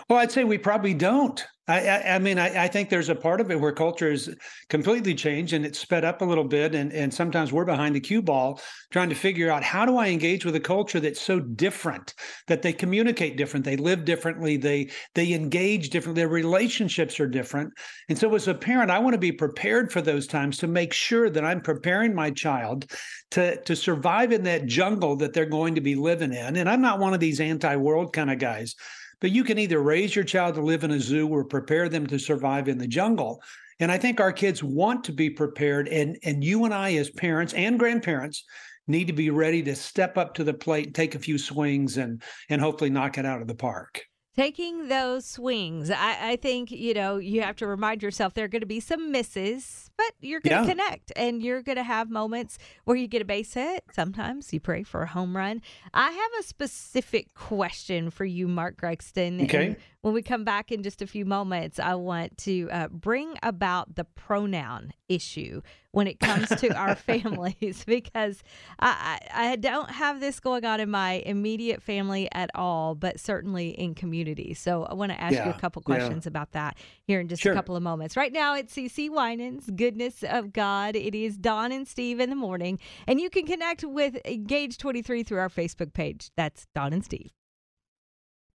Well, 0.09 0.19
I'd 0.19 0.31
say 0.31 0.43
we 0.43 0.57
probably 0.57 0.93
don't. 0.93 1.45
I, 1.69 1.87
I, 1.87 2.15
I 2.15 2.19
mean, 2.19 2.39
I, 2.39 2.63
I, 2.63 2.67
think 2.67 2.89
there's 2.89 3.09
a 3.09 3.15
part 3.15 3.39
of 3.39 3.51
it 3.51 3.59
where 3.59 3.71
culture 3.71 4.11
is 4.11 4.35
completely 4.69 5.13
changed 5.13 5.53
and 5.53 5.63
it's 5.63 5.77
sped 5.77 6.03
up 6.03 6.21
a 6.21 6.25
little 6.25 6.43
bit, 6.43 6.73
and 6.73 6.91
and 6.91 7.13
sometimes 7.13 7.53
we're 7.53 7.65
behind 7.65 7.95
the 7.95 7.99
cue 7.99 8.23
ball 8.23 8.59
trying 8.91 9.09
to 9.09 9.15
figure 9.15 9.51
out 9.51 9.63
how 9.63 9.85
do 9.85 9.97
I 9.97 10.07
engage 10.07 10.45
with 10.45 10.55
a 10.55 10.59
culture 10.59 10.99
that's 10.99 11.21
so 11.21 11.39
different 11.39 12.15
that 12.47 12.63
they 12.63 12.73
communicate 12.73 13.37
different, 13.37 13.65
they 13.65 13.77
live 13.77 14.03
differently, 14.03 14.57
they 14.57 14.89
they 15.13 15.33
engage 15.33 15.91
differently, 15.91 16.23
their 16.23 16.29
relationships 16.29 17.19
are 17.19 17.27
different, 17.27 17.71
and 18.09 18.17
so 18.17 18.33
as 18.33 18.47
a 18.47 18.55
parent, 18.55 18.89
I 18.89 18.97
want 18.97 19.13
to 19.13 19.19
be 19.19 19.31
prepared 19.31 19.91
for 19.91 20.01
those 20.01 20.25
times 20.25 20.57
to 20.57 20.67
make 20.67 20.91
sure 20.91 21.29
that 21.29 21.45
I'm 21.45 21.61
preparing 21.61 22.15
my 22.15 22.31
child 22.31 22.91
to 23.31 23.61
to 23.61 23.75
survive 23.75 24.31
in 24.31 24.43
that 24.45 24.65
jungle 24.65 25.17
that 25.17 25.33
they're 25.33 25.45
going 25.45 25.75
to 25.75 25.81
be 25.81 25.93
living 25.93 26.33
in, 26.33 26.55
and 26.55 26.67
I'm 26.67 26.81
not 26.81 26.99
one 26.99 27.13
of 27.13 27.19
these 27.19 27.39
anti-world 27.39 28.11
kind 28.11 28.31
of 28.31 28.39
guys. 28.39 28.75
But 29.21 29.31
you 29.31 29.43
can 29.43 29.59
either 29.59 29.81
raise 29.81 30.15
your 30.15 30.25
child 30.25 30.55
to 30.55 30.61
live 30.61 30.83
in 30.83 30.91
a 30.91 30.99
zoo 30.99 31.27
or 31.27 31.43
prepare 31.43 31.89
them 31.89 32.07
to 32.07 32.19
survive 32.19 32.67
in 32.67 32.77
the 32.77 32.87
jungle. 32.87 33.41
And 33.79 33.91
I 33.91 33.97
think 33.97 34.19
our 34.19 34.31
kids 34.31 34.63
want 34.63 35.03
to 35.05 35.11
be 35.11 35.29
prepared. 35.29 35.87
And, 35.87 36.17
and 36.23 36.43
you 36.43 36.65
and 36.65 36.73
I, 36.73 36.93
as 36.93 37.09
parents 37.09 37.53
and 37.53 37.79
grandparents, 37.79 38.43
need 38.87 39.07
to 39.07 39.13
be 39.13 39.29
ready 39.29 39.61
to 39.63 39.75
step 39.75 40.17
up 40.17 40.33
to 40.33 40.43
the 40.43 40.53
plate, 40.53 40.87
and 40.87 40.95
take 40.95 41.15
a 41.15 41.19
few 41.19 41.37
swings, 41.37 41.97
and 41.97 42.21
and 42.49 42.59
hopefully 42.59 42.89
knock 42.89 43.17
it 43.17 43.25
out 43.25 43.41
of 43.41 43.47
the 43.47 43.55
park 43.55 44.01
taking 44.35 44.87
those 44.87 45.25
swings. 45.25 45.89
I, 45.89 46.31
I, 46.31 46.35
think, 46.35 46.71
you 46.71 46.93
know, 46.93 47.17
you 47.17 47.41
have 47.41 47.55
to 47.57 47.67
remind 47.67 48.01
yourself 48.01 48.33
there 48.33 48.45
are 48.45 48.49
going 48.49 48.61
to 48.61 48.67
be 48.67 48.79
some 48.79 49.11
misses, 49.11 49.89
but 49.97 50.13
you're 50.21 50.39
going 50.39 50.63
to 50.63 50.67
yeah. 50.67 50.73
connect 50.73 51.11
and 51.15 51.41
you're 51.41 51.61
going 51.61 51.77
to 51.77 51.83
have 51.83 52.09
moments 52.09 52.57
where 52.85 52.95
you 52.95 53.07
get 53.07 53.21
a 53.21 53.25
base 53.25 53.53
hit. 53.53 53.83
Sometimes 53.91 54.53
you 54.53 54.59
pray 54.59 54.83
for 54.83 55.01
a 55.01 55.07
home 55.07 55.35
run. 55.35 55.61
I 55.93 56.11
have 56.11 56.31
a 56.39 56.43
specific 56.43 57.33
question 57.33 58.09
for 58.09 58.25
you, 58.25 58.47
Mark 58.47 58.79
Gregston. 58.79 59.43
Okay. 59.43 59.67
And 59.67 59.75
when 60.01 60.13
we 60.13 60.21
come 60.21 60.43
back 60.43 60.71
in 60.71 60.83
just 60.83 61.01
a 61.01 61.07
few 61.07 61.25
moments, 61.25 61.79
I 61.79 61.95
want 61.95 62.37
to 62.39 62.69
uh, 62.71 62.87
bring 62.87 63.35
about 63.43 63.95
the 63.95 64.05
pronoun 64.05 64.93
issue 65.09 65.61
when 65.91 66.07
it 66.07 66.19
comes 66.19 66.49
to 66.49 66.73
our 66.75 66.95
families 67.09 67.83
because 67.87 68.43
I, 68.79 69.19
I, 69.33 69.55
don't 69.55 69.89
have 69.89 70.19
this 70.19 70.39
going 70.39 70.65
on 70.65 70.79
in 70.79 70.89
my 70.89 71.23
immediate 71.25 71.81
family 71.81 72.29
at 72.31 72.51
all, 72.53 72.95
but 72.95 73.19
certainly 73.19 73.69
in 73.69 73.95
community. 73.95 74.53
So 74.53 74.83
I 74.83 74.93
want 74.93 75.11
to 75.11 75.19
ask 75.19 75.33
yeah, 75.33 75.45
you 75.45 75.51
a 75.51 75.59
couple 75.59 75.81
questions 75.81 76.25
yeah. 76.25 76.29
about 76.29 76.51
that 76.51 76.77
here 77.03 77.19
in 77.19 77.27
just 77.27 77.41
sure. 77.41 77.53
a 77.53 77.55
couple 77.55 77.75
of 77.75 77.83
moments. 77.83 78.15
Right 78.15 78.31
now, 78.31 78.55
it's 78.55 78.73
CeCe 78.73 79.09
Winans, 79.09 79.69
Goodness 79.75 80.23
of 80.23 80.53
God. 80.53 80.95
It 80.95 81.15
is 81.15 81.37
Dawn 81.37 81.71
and 81.71 81.87
Steve 81.87 82.19
in 82.19 82.29
the 82.29 82.35
morning, 82.35 82.79
and 83.07 83.19
you 83.19 83.29
can 83.29 83.45
connect 83.45 83.83
with 83.83 84.17
Engage 84.25 84.77
23 84.77 85.23
through 85.23 85.39
our 85.39 85.49
Facebook 85.49 85.93
page. 85.93 86.29
That's 86.37 86.67
Dawn 86.75 86.93
and 86.93 87.03
Steve. 87.03 87.31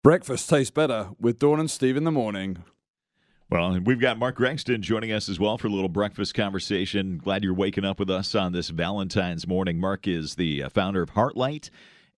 Breakfast 0.03 0.49
tastes 0.49 0.71
better 0.71 1.11
with 1.21 1.39
Dawn 1.39 1.61
and 1.61 1.71
Steve 1.71 1.97
in 1.97 2.05
the 2.05 2.11
morning. 2.11 2.65
Well, 3.51 3.81
we've 3.81 3.99
got 3.99 4.17
Mark 4.17 4.39
Gregston 4.39 4.81
joining 4.81 5.11
us 5.11 5.29
as 5.29 5.41
well 5.41 5.59
for 5.59 5.67
a 5.67 5.71
little 5.71 5.89
breakfast 5.89 6.35
conversation. 6.35 7.19
Glad 7.19 7.43
you're 7.43 7.53
waking 7.53 7.85
up 7.85 7.99
with 7.99 8.09
us 8.09 8.37
on 8.37 8.53
this 8.53 8.69
Valentine's 8.69 9.45
morning. 9.45 9.81
Mark 9.81 10.07
is 10.07 10.37
the 10.37 10.63
uh, 10.63 10.69
founder 10.69 11.03
of 11.03 11.11
Heartlight, 11.11 11.69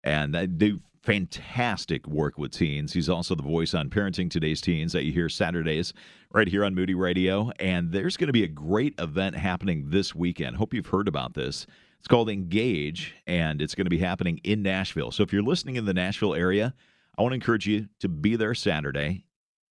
and 0.05 0.35
they 0.35 0.47
do 0.47 0.81
fantastic 1.03 2.07
work 2.07 2.37
with 2.37 2.53
teens. 2.53 2.93
He's 2.93 3.09
also 3.09 3.35
the 3.35 3.43
voice 3.43 3.73
on 3.73 3.89
Parenting 3.89 4.31
Today's 4.31 4.61
Teens 4.61 4.93
that 4.93 5.05
you 5.05 5.13
hear 5.13 5.31
Saturdays 5.31 5.95
right 6.33 6.47
here 6.47 6.67
on 6.67 6.75
Moody 6.75 6.95
Radio. 6.95 7.51
And 7.59 7.93
there's 7.93 8.19
going 8.19 8.27
to 8.27 8.33
be 8.35 8.45
a 8.45 8.49
great 8.49 8.95
event 8.99 9.35
happening 9.35 9.87
this 9.89 10.15
weekend. 10.15 10.57
Hope 10.57 10.75
you've 10.75 10.89
heard 10.89 11.09
about 11.09 11.33
this. 11.33 11.67
It's 11.99 12.09
called 12.09 12.29
Engage, 12.29 13.15
and 13.27 13.63
it's 13.63 13.75
going 13.75 13.87
to 13.87 13.91
be 13.91 14.01
happening 14.01 14.39
in 14.45 14.63
Nashville. 14.63 15.11
So 15.11 15.23
if 15.23 15.33
you're 15.33 15.41
listening 15.41 15.77
in 15.77 15.87
the 15.87 15.95
Nashville 15.95 16.35
area, 16.35 16.75
I 17.17 17.23
want 17.23 17.33
to 17.33 17.37
encourage 17.37 17.67
you 17.67 17.89
to 18.01 18.09
be 18.11 18.37
there 18.37 18.55
Saturday. 18.55 19.25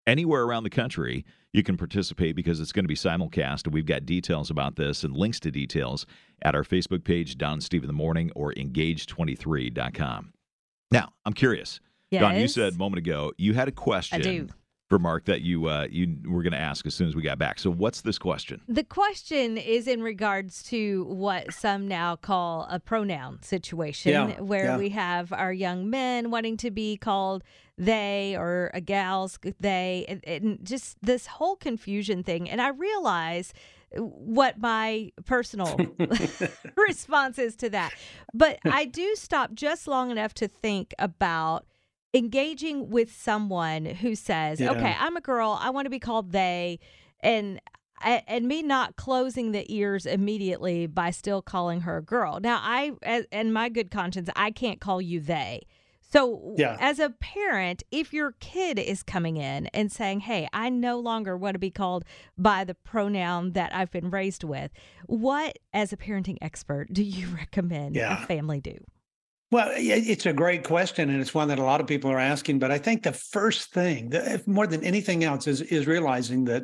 Anywhere 0.08 0.44
around 0.44 0.64
the 0.64 0.70
country, 0.70 1.26
you 1.54 1.64
can 1.64 1.78
participate 1.78 2.36
because 2.36 2.60
it's 2.60 2.72
going 2.72 2.84
to 2.84 2.88
be 2.90 2.96
simulcast. 2.96 3.66
And 3.66 3.74
we've 3.74 3.86
got 3.86 4.06
details 4.06 4.50
about 4.50 4.76
this 4.76 5.04
and 5.04 5.16
links 5.16 5.40
to 5.42 5.52
details 5.52 6.06
at 6.42 6.56
our 6.56 6.64
Facebook 6.64 7.04
page, 7.04 7.38
Dawn 7.38 7.62
Steve 7.62 7.84
in 7.84 7.88
the 7.88 7.94
Morning, 7.94 8.32
or 8.36 8.54
engage23.com. 8.54 10.34
Now, 10.90 11.14
I'm 11.26 11.34
curious. 11.34 11.80
Yes. 12.10 12.22
Dawn, 12.22 12.36
you 12.38 12.48
said 12.48 12.74
a 12.74 12.78
moment 12.78 12.98
ago 13.00 13.32
you 13.38 13.54
had 13.54 13.68
a 13.68 13.72
question. 13.72 14.20
I 14.20 14.24
do 14.24 14.50
for 14.92 15.00
Mark 15.00 15.24
that 15.24 15.40
you 15.40 15.70
uh, 15.70 15.88
you 15.90 16.18
were 16.26 16.44
going 16.44 16.52
to 16.52 16.60
ask 16.60 16.86
as 16.86 16.94
soon 16.94 17.08
as 17.08 17.16
we 17.16 17.22
got 17.22 17.40
back. 17.40 17.60
So, 17.60 17.72
what's 17.72 18.02
this 18.02 18.20
question? 18.20 18.60
The 18.68 18.84
question 18.84 19.58
is 19.58 19.88
in 19.88 20.04
regards 20.04 20.62
to 20.64 21.06
what 21.06 21.54
some 21.54 21.88
now 21.88 22.18
call 22.18 22.68
a 22.70 22.78
pronoun 22.78 23.42
situation, 23.42 24.12
yeah, 24.12 24.42
where 24.42 24.66
yeah. 24.66 24.78
we 24.78 24.90
have 24.90 25.32
our 25.32 25.54
young 25.54 25.90
men 25.90 26.30
wanting 26.30 26.58
to 26.58 26.72
be 26.72 26.98
called 26.98 27.42
they 27.78 28.36
or 28.38 28.70
a 28.74 28.82
gal's 28.82 29.40
they, 29.62 30.06
and, 30.10 30.26
and 30.28 30.60
just 30.62 30.98
this 31.02 31.26
whole 31.26 31.56
confusion 31.56 32.22
thing. 32.22 32.50
And 32.50 32.62
I 32.62 32.68
realize 32.72 33.54
what 33.96 34.60
my 34.60 35.14
personal 35.26 35.80
response 36.76 37.40
is 37.40 37.56
to 37.56 37.70
that. 37.70 37.94
But 38.34 38.60
I 38.66 38.84
do 38.84 39.16
stop 39.16 39.54
just 39.54 39.88
long 39.88 40.12
enough 40.12 40.34
to 40.34 40.50
think 40.50 40.94
about 41.00 41.66
engaging 42.14 42.90
with 42.90 43.14
someone 43.14 43.86
who 43.86 44.16
says, 44.16 44.60
yeah. 44.60 44.72
"Okay, 44.72 44.96
I'm 45.00 45.18
a 45.18 45.22
girl. 45.22 45.58
I 45.62 45.70
want 45.70 45.86
to 45.86 45.90
be 45.90 46.00
called 46.00 46.32
they," 46.32 46.80
and 47.22 47.60
and 48.04 48.48
me 48.48 48.64
not 48.64 48.96
closing 48.96 49.52
the 49.52 49.66
ears 49.74 50.06
immediately 50.06 50.88
by 50.88 51.12
still 51.12 51.42
calling 51.42 51.82
her 51.82 51.98
a 51.98 52.02
girl. 52.02 52.40
Now, 52.40 52.60
I 52.62 52.94
and 53.32 53.54
my 53.54 53.70
good 53.70 53.92
conscience, 53.92 54.30
I 54.36 54.52
can't 54.52 54.80
call 54.80 55.02
you 55.02 55.20
they. 55.20 55.68
So, 56.12 56.56
yeah. 56.58 56.76
as 56.82 57.00
a 57.00 57.10
parent, 57.10 57.84
if 57.90 58.12
your 58.12 58.34
kid 58.42 58.78
is 58.78 59.02
coming 59.02 59.38
in 59.38 59.68
and 59.68 59.90
saying, 59.90 60.22
Hey, 60.22 60.48
I 60.52 60.70
no 60.70 61.00
longer 61.00 61.38
want 61.38 61.56
to 61.56 61.60
be 61.60 61.72
called 61.72 62.04
by 62.38 62.66
the 62.66 62.76
pronoun 62.76 63.54
that 63.54 63.74
I've 63.74 63.92
been 63.92 64.10
raised 64.10 64.44
with, 64.44 64.72
what, 65.06 65.58
as 65.72 65.94
a 65.94 65.98
parenting 65.98 66.38
expert, 66.42 66.88
do 66.92 67.02
you 67.02 67.28
recommend 67.36 67.96
yeah. 67.96 68.24
a 68.24 68.26
family 68.26 68.60
do? 68.60 68.78
Well, 69.52 69.70
it's 69.76 70.26
a 70.26 70.32
great 70.32 70.64
question, 70.64 71.10
and 71.10 71.20
it's 71.20 71.34
one 71.34 71.50
that 71.50 71.60
a 71.60 71.64
lot 71.64 71.82
of 71.82 71.88
people 71.88 72.10
are 72.10 72.20
asking. 72.20 72.60
But 72.60 72.72
I 72.72 72.78
think 72.78 73.04
the 73.04 73.12
first 73.12 73.74
thing, 73.74 74.14
more 74.46 74.66
than 74.66 74.82
anything 74.84 75.26
else, 75.26 75.46
is 75.46 75.62
is 75.62 75.88
realizing 75.88 76.46
that 76.46 76.64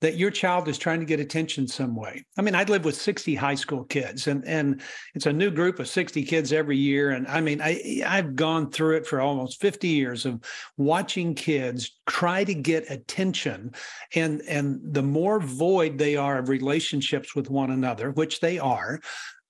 that 0.00 0.16
your 0.16 0.30
child 0.30 0.66
is 0.66 0.78
trying 0.78 1.00
to 1.00 1.06
get 1.06 1.20
attention 1.20 1.68
some 1.68 1.94
way. 1.94 2.24
I 2.38 2.42
mean, 2.42 2.54
I 2.54 2.64
live 2.64 2.86
with 2.86 2.94
60 2.94 3.34
high 3.34 3.54
school 3.54 3.84
kids, 3.84 4.26
and 4.26 4.44
and 4.46 4.82
it's 5.14 5.24
a 5.24 5.32
new 5.32 5.50
group 5.50 5.78
of 5.78 5.88
60 5.88 6.22
kids 6.24 6.52
every 6.52 6.76
year. 6.76 7.12
And 7.12 7.26
I 7.26 7.40
mean, 7.40 7.62
I 7.62 8.02
I've 8.06 8.36
gone 8.36 8.70
through 8.70 8.96
it 8.96 9.06
for 9.06 9.22
almost 9.22 9.58
50 9.62 9.88
years 9.88 10.26
of 10.26 10.40
watching 10.76 11.34
kids 11.34 11.98
try 12.06 12.44
to 12.44 12.54
get 12.54 12.90
attention, 12.90 13.72
and 14.14 14.42
and 14.42 14.78
the 14.82 15.02
more 15.02 15.40
void 15.40 15.96
they 15.96 16.16
are 16.16 16.36
of 16.36 16.50
relationships 16.50 17.34
with 17.34 17.48
one 17.48 17.70
another, 17.70 18.10
which 18.10 18.40
they 18.40 18.58
are, 18.58 19.00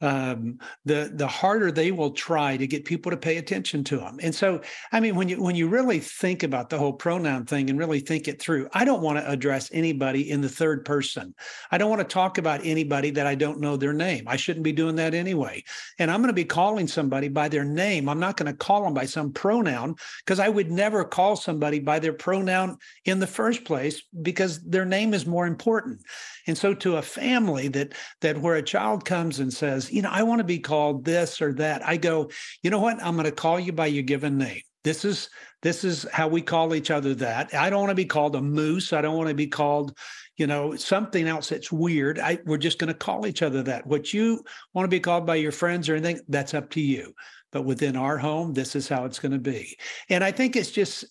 um, 0.01 0.59
the 0.85 1.11
the 1.15 1.27
harder 1.27 1.71
they 1.71 1.93
will 1.93 2.13
try 2.13 2.57
to 2.57 2.67
get 2.67 2.85
people 2.85 3.11
to 3.11 3.17
pay 3.17 3.37
attention 3.37 3.85
to 3.85 3.99
them. 3.99 4.19
And 4.23 4.35
so, 4.35 4.61
I 4.93 5.01
mean, 5.01 5.15
when 5.15 5.29
you 5.29 5.43
when 5.43 5.57
you 5.57 5.69
really 5.69 5.99
think 5.99 6.43
about 6.43 6.71
the 6.71 6.79
whole 6.79 6.93
pronoun 6.93 7.45
thing 7.45 7.69
and 7.69 7.79
really 7.79 8.01
think 8.01 8.27
it 8.27 8.41
through, 8.41 8.69
I 8.73 8.85
don't 8.85 9.03
want 9.03 9.19
to 9.19 9.31
address 9.31 9.71
anybody 9.73 10.31
in 10.31 10.41
the 10.41 10.49
third 10.49 10.85
person. 10.85 11.35
I 11.71 11.79
don't 11.79 11.91
want 11.91 12.01
to 12.01 12.13
talk 12.13 12.39
about 12.39 12.65
anybody 12.65 13.11
that 13.11 13.27
I 13.27 13.35
don't 13.35 13.61
know 13.61 13.77
their 13.77 13.93
name. 13.93 14.25
I 14.27 14.37
shouldn't 14.37 14.65
be 14.65 14.73
doing 14.73 14.97
that 14.97 15.15
anyway. 15.15 15.65
And 15.99 16.11
I'm 16.11 16.21
going 16.21 16.29
to 16.29 16.33
be 16.33 16.45
calling 16.45 16.89
somebody 16.89 17.29
by 17.29 17.49
their 17.49 17.65
name. 17.65 18.09
I'm 18.09 18.21
not 18.21 18.37
going 18.37 18.51
to 18.51 18.57
call 18.57 18.85
them 18.85 18.95
by 18.95 19.05
some 19.05 19.33
pronoun 19.33 19.97
because 20.25 20.41
I 20.41 20.49
would 20.49 20.71
never 20.71 21.05
call 21.05 21.37
somebody 21.37 21.79
by 21.79 21.99
their 21.99 22.13
pronoun 22.13 22.79
in 23.05 23.19
the 23.19 23.27
first 23.27 23.65
place 23.65 24.03
because 24.23 24.63
their 24.63 24.87
name 24.87 25.13
is 25.13 25.27
more 25.27 25.47
important. 25.47 26.01
And 26.47 26.57
so, 26.57 26.75
to 26.75 26.97
a 26.97 27.03
family 27.03 27.69
that 27.69 27.95
that 28.23 28.39
where 28.39 28.57
a 28.57 28.63
child 28.63 29.05
comes 29.05 29.41
and 29.41 29.53
says 29.53 29.90
you 29.93 30.03
know, 30.03 30.11
I 30.11 30.23
want 30.23 30.41
to 30.41 30.45
be 30.45 30.59
called 30.59 31.05
this 31.05 31.41
or 31.43 31.53
that. 31.55 31.87
I 31.87 31.97
go, 31.97 32.31
you 32.63 32.71
know 32.71 32.81
what? 32.81 33.03
I'm 33.03 33.15
going 33.15 33.25
to 33.27 33.33
call 33.33 33.59
you 33.59 33.73
by 33.73 33.87
your 33.87 34.03
given 34.03 34.39
name. 34.39 34.63
This 34.83 35.05
is 35.05 35.29
this 35.63 35.85
is 35.85 36.07
how 36.11 36.27
we 36.29 36.41
call 36.41 36.75
each 36.75 36.91
other 36.91 37.15
that. 37.17 37.53
I 37.55 37.69
don't 37.69 37.81
want 37.81 37.91
to 37.91 37.95
be 37.95 38.07
called 38.07 38.35
a 38.35 38.41
moose. 38.41 38.95
I 38.95 39.03
don't 39.03 39.17
want 39.17 39.29
to 39.29 39.35
be 39.35 39.47
called, 39.47 39.95
you 40.37 40.47
know, 40.47 40.75
something 40.75 41.27
else 41.27 41.51
that's 41.51 41.71
weird. 41.71 42.19
I, 42.19 42.39
we're 42.47 42.57
just 42.57 42.79
going 42.79 42.89
to 42.89 42.95
call 42.95 43.27
each 43.27 43.43
other 43.43 43.63
that. 43.65 43.87
What 43.87 44.15
you 44.15 44.43
want 44.73 44.85
to 44.85 44.91
be 44.91 45.01
called 45.01 45.27
by 45.27 45.35
your 45.35 45.53
friends 45.53 45.89
or 45.89 45.97
anything, 45.97 46.21
that's 46.29 46.55
up 46.55 46.71
to 46.71 46.81
you. 46.81 47.15
But 47.53 47.63
within 47.63 47.95
our 47.97 48.17
home, 48.17 48.55
this 48.55 48.75
is 48.75 48.89
how 48.89 49.05
it's 49.05 49.19
going 49.19 49.33
to 49.33 49.39
be. 49.39 49.77
And 50.09 50.25
I 50.25 50.31
think 50.31 50.57
it's 50.57 50.71
just 50.71 51.05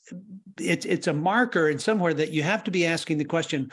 it's 0.60 0.86
it's 0.86 1.08
a 1.08 1.14
marker 1.14 1.70
in 1.70 1.78
somewhere 1.78 2.14
that 2.16 2.32
you 2.32 2.42
have 2.42 2.64
to 2.64 2.72
be 2.72 2.88
asking 2.88 3.20
the 3.20 3.26
question, 3.26 3.72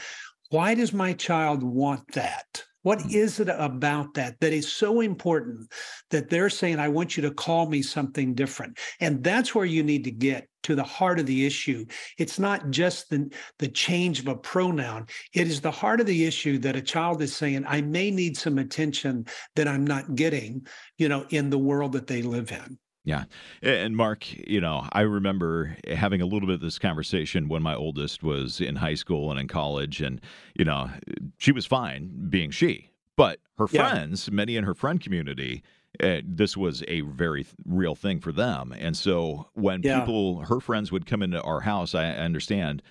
why 0.51 0.75
does 0.75 0.93
my 0.93 1.15
child 1.15 1.63
want 1.63 2.13
that? 2.13 2.65
What 2.87 3.03
hmm. 3.03 3.09
it 3.11 3.49
about 3.49 4.15
that 4.15 4.39
that 4.39 4.53
is 4.53 4.73
so 4.73 5.01
important 5.01 5.73
that 6.13 6.31
they're 6.31 6.49
saying, 6.49 6.79
I 6.79 6.89
want 6.89 7.17
you 7.17 7.23
to 7.25 7.33
call 7.33 7.69
me 7.69 7.83
something 7.83 8.33
different? 8.33 8.79
And 9.01 9.25
that's 9.25 9.57
where 9.57 9.65
you 9.65 9.83
need 9.83 10.05
to 10.05 10.13
get 10.13 10.47
to 10.63 10.77
the 10.77 10.85
heart 10.85 11.19
of 11.19 11.27
the 11.27 11.45
issue. 11.45 11.85
It's 12.17 12.39
not 12.39 12.71
just 12.71 13.11
the, 13.11 13.29
the 13.59 13.67
change 13.67 14.21
of 14.21 14.29
a 14.29 14.37
pronoun, 14.37 15.07
it 15.35 15.49
is 15.49 15.61
the 15.61 15.71
heart 15.73 16.01
of 16.01 16.07
the 16.07 16.25
issue 16.27 16.59
that 16.59 16.77
a 16.77 16.81
child 16.81 17.21
is 17.23 17.35
saying, 17.35 17.65
I 17.67 17.81
may 17.81 18.13
need 18.13 18.37
some 18.37 18.57
attention 18.57 19.27
that 19.57 19.67
I'm 19.67 19.85
not 19.85 20.15
getting, 20.15 20.65
you 20.97 21.09
know, 21.09 21.27
in 21.31 21.51
the 21.51 21.59
world 21.59 21.91
that 21.95 22.07
they 22.07 22.23
live 22.23 22.53
in. 22.53 22.79
Yeah. 23.07 23.25
And 23.63 23.97
Mark, 23.97 24.27
you 24.49 24.61
know, 24.61 24.89
I 24.93 25.03
remember 25.03 25.77
having 25.89 26.21
a 26.21 26.27
little 26.27 26.49
bit 26.49 26.57
of 26.57 26.61
this 26.61 26.79
conversation 26.79 27.49
when 27.49 27.63
my 27.63 27.75
oldest 27.75 28.25
was 28.25 28.61
in 28.61 28.75
high 28.75 28.97
school 28.97 29.31
and 29.31 29.39
in 29.39 29.47
college. 29.47 30.03
And, 30.03 30.21
you 30.57 30.65
know, 30.65 30.91
she 31.39 31.53
was 31.53 31.65
fine 31.67 32.11
being 32.29 32.51
she, 32.51 32.91
but 33.17 33.39
her 33.59 33.67
yeah. 33.71 33.89
friends, 33.89 34.29
many 34.33 34.57
in 34.57 34.65
her 34.65 34.75
friend 34.75 35.01
community, 35.01 35.63
uh, 36.03 36.17
this 36.25 36.57
was 36.57 36.83
a 36.89 37.03
very 37.03 37.45
th- 37.45 37.55
real 37.65 37.95
thing 37.95 38.19
for 38.19 38.33
them. 38.33 38.75
And 38.77 38.97
so 38.97 39.51
when 39.55 39.83
yeah. 39.83 40.01
people, 40.01 40.41
her 40.41 40.59
friends 40.59 40.91
would 40.91 41.07
come 41.07 41.23
into 41.23 41.41
our 41.43 41.61
house, 41.61 41.95
I 41.95 42.07
understand 42.07 42.83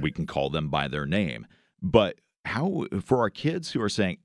we 0.00 0.12
can 0.12 0.24
call 0.24 0.50
them 0.50 0.68
by 0.68 0.86
their 0.86 1.04
name. 1.04 1.48
But 1.82 2.20
how, 2.44 2.84
for 3.04 3.18
our 3.18 3.30
kids 3.30 3.72
who 3.72 3.82
are 3.82 3.88
saying, 3.88 4.18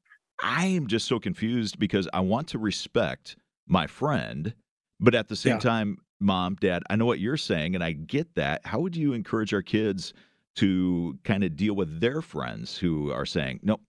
I 0.44 0.68
am 0.68 0.86
just 0.86 1.08
so 1.08 1.18
confused 1.18 1.80
because 1.80 2.08
I 2.14 2.20
want 2.20 2.50
to 2.50 2.60
respect 2.60 3.36
my 3.68 3.88
friend 3.88 4.54
but 5.04 5.14
at 5.14 5.28
the 5.28 5.36
same 5.36 5.54
yeah. 5.54 5.60
time, 5.60 5.98
mom, 6.22 6.56
dad, 6.56 6.82
I 6.90 6.96
know 6.96 7.06
what 7.06 7.20
you're 7.20 7.38
saying 7.38 7.76
and 7.76 7.84
I 7.84 7.92
get 7.92 8.34
that. 8.36 8.66
How 8.66 8.80
would 8.80 8.96
you 8.96 9.14
encourage 9.14 9.54
our 9.54 9.62
kids 9.62 10.14
to 10.56 11.20
kind 11.26 11.44
of 11.44 11.58
deal 11.58 11.76
with 11.76 12.00
their 12.00 12.22
friends 12.22 12.78
who 12.78 13.12
are 13.12 13.26
saying, 13.26 13.60
nope, 13.64 13.82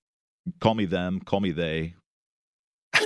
call 0.61 0.75
me 0.75 0.87
them, 0.87 1.21
call 1.21 1.41
me 1.41 1.53
they? 1.53 1.95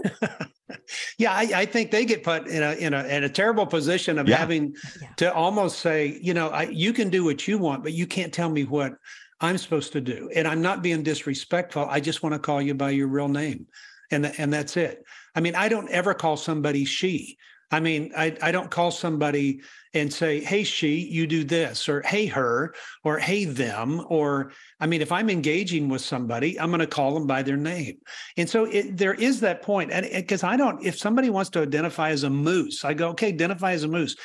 yeah, 1.18 1.32
I, 1.32 1.50
I, 1.54 1.66
think 1.66 1.90
they 1.90 2.04
get 2.04 2.22
put 2.22 2.46
in 2.46 2.62
a 2.62 2.72
in 2.74 2.92
a 2.92 3.04
in 3.04 3.24
a 3.24 3.28
terrible 3.28 3.66
position 3.66 4.18
of 4.18 4.28
yeah. 4.28 4.36
having 4.36 4.74
yeah. 5.00 5.08
to 5.16 5.32
almost 5.32 5.80
say, 5.80 6.18
you 6.20 6.34
know, 6.34 6.48
I, 6.48 6.64
you 6.64 6.92
can 6.92 7.08
do 7.08 7.24
what 7.24 7.48
you 7.48 7.58
want, 7.58 7.82
but 7.82 7.94
you 7.94 8.06
can't 8.06 8.32
tell 8.32 8.50
me 8.50 8.64
what 8.64 8.92
I'm 9.40 9.56
supposed 9.56 9.92
to 9.92 10.00
do. 10.00 10.30
And 10.34 10.46
I'm 10.46 10.60
not 10.60 10.82
being 10.82 11.02
disrespectful. 11.02 11.86
I 11.88 12.00
just 12.00 12.22
want 12.22 12.34
to 12.34 12.38
call 12.38 12.60
you 12.60 12.74
by 12.74 12.90
your 12.90 13.08
real 13.08 13.28
name, 13.28 13.66
and 14.10 14.26
and 14.38 14.52
that's 14.52 14.76
it. 14.76 15.04
I 15.34 15.40
mean, 15.40 15.54
I 15.54 15.68
don't 15.68 15.88
ever 15.90 16.14
call 16.14 16.36
somebody 16.36 16.84
she. 16.84 17.38
I 17.70 17.80
mean, 17.80 18.12
I, 18.16 18.34
I 18.40 18.50
don't 18.50 18.70
call 18.70 18.90
somebody 18.90 19.60
and 19.92 20.12
say, 20.12 20.40
hey, 20.40 20.64
she, 20.64 21.00
you 21.00 21.26
do 21.26 21.44
this, 21.44 21.88
or 21.88 22.00
hey, 22.02 22.26
her, 22.26 22.75
or 23.04 23.18
hey, 23.18 23.44
them. 23.44 24.04
Or, 24.08 24.52
I 24.80 24.87
mean, 24.87 25.02
if 25.02 25.12
I'm 25.12 25.28
engaging 25.28 25.88
with 25.88 26.00
somebody, 26.00 26.58
I'm 26.58 26.70
going 26.70 26.80
to 26.80 26.87
call 26.87 27.12
them 27.14 27.26
by 27.26 27.42
their 27.42 27.56
name. 27.56 27.98
And 28.37 28.48
so 28.48 28.64
it, 28.64 28.96
there 28.96 29.14
is 29.14 29.40
that 29.40 29.62
point. 29.62 29.92
And 29.92 30.08
because 30.10 30.44
I 30.44 30.56
don't, 30.56 30.82
if 30.84 30.98
somebody 30.98 31.28
wants 31.28 31.50
to 31.50 31.62
identify 31.62 32.10
as 32.10 32.22
a 32.22 32.30
moose, 32.30 32.84
I 32.84 32.94
go, 32.94 33.10
okay, 33.10 33.28
identify 33.28 33.72
as 33.72 33.84
a 33.84 33.88
moose. 33.88 34.16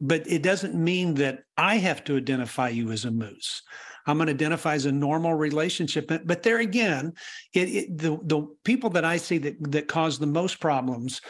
But 0.00 0.26
it 0.26 0.42
doesn't 0.42 0.74
mean 0.74 1.14
that 1.14 1.44
I 1.56 1.76
have 1.76 2.02
to 2.04 2.16
identify 2.16 2.70
you 2.70 2.90
as 2.90 3.04
a 3.04 3.12
moose. 3.12 3.62
I'm 4.06 4.16
going 4.16 4.26
to 4.26 4.32
identify 4.32 4.74
as 4.74 4.86
a 4.86 4.90
normal 4.92 5.34
relationship. 5.34 6.10
But 6.24 6.42
there 6.42 6.58
again, 6.58 7.12
it, 7.54 7.68
it, 7.68 7.98
the 7.98 8.18
the 8.24 8.48
people 8.64 8.90
that 8.90 9.04
I 9.04 9.16
see 9.16 9.38
that 9.38 9.54
that 9.70 9.86
cause 9.86 10.18
the 10.18 10.26
most 10.26 10.58
problems 10.58 11.20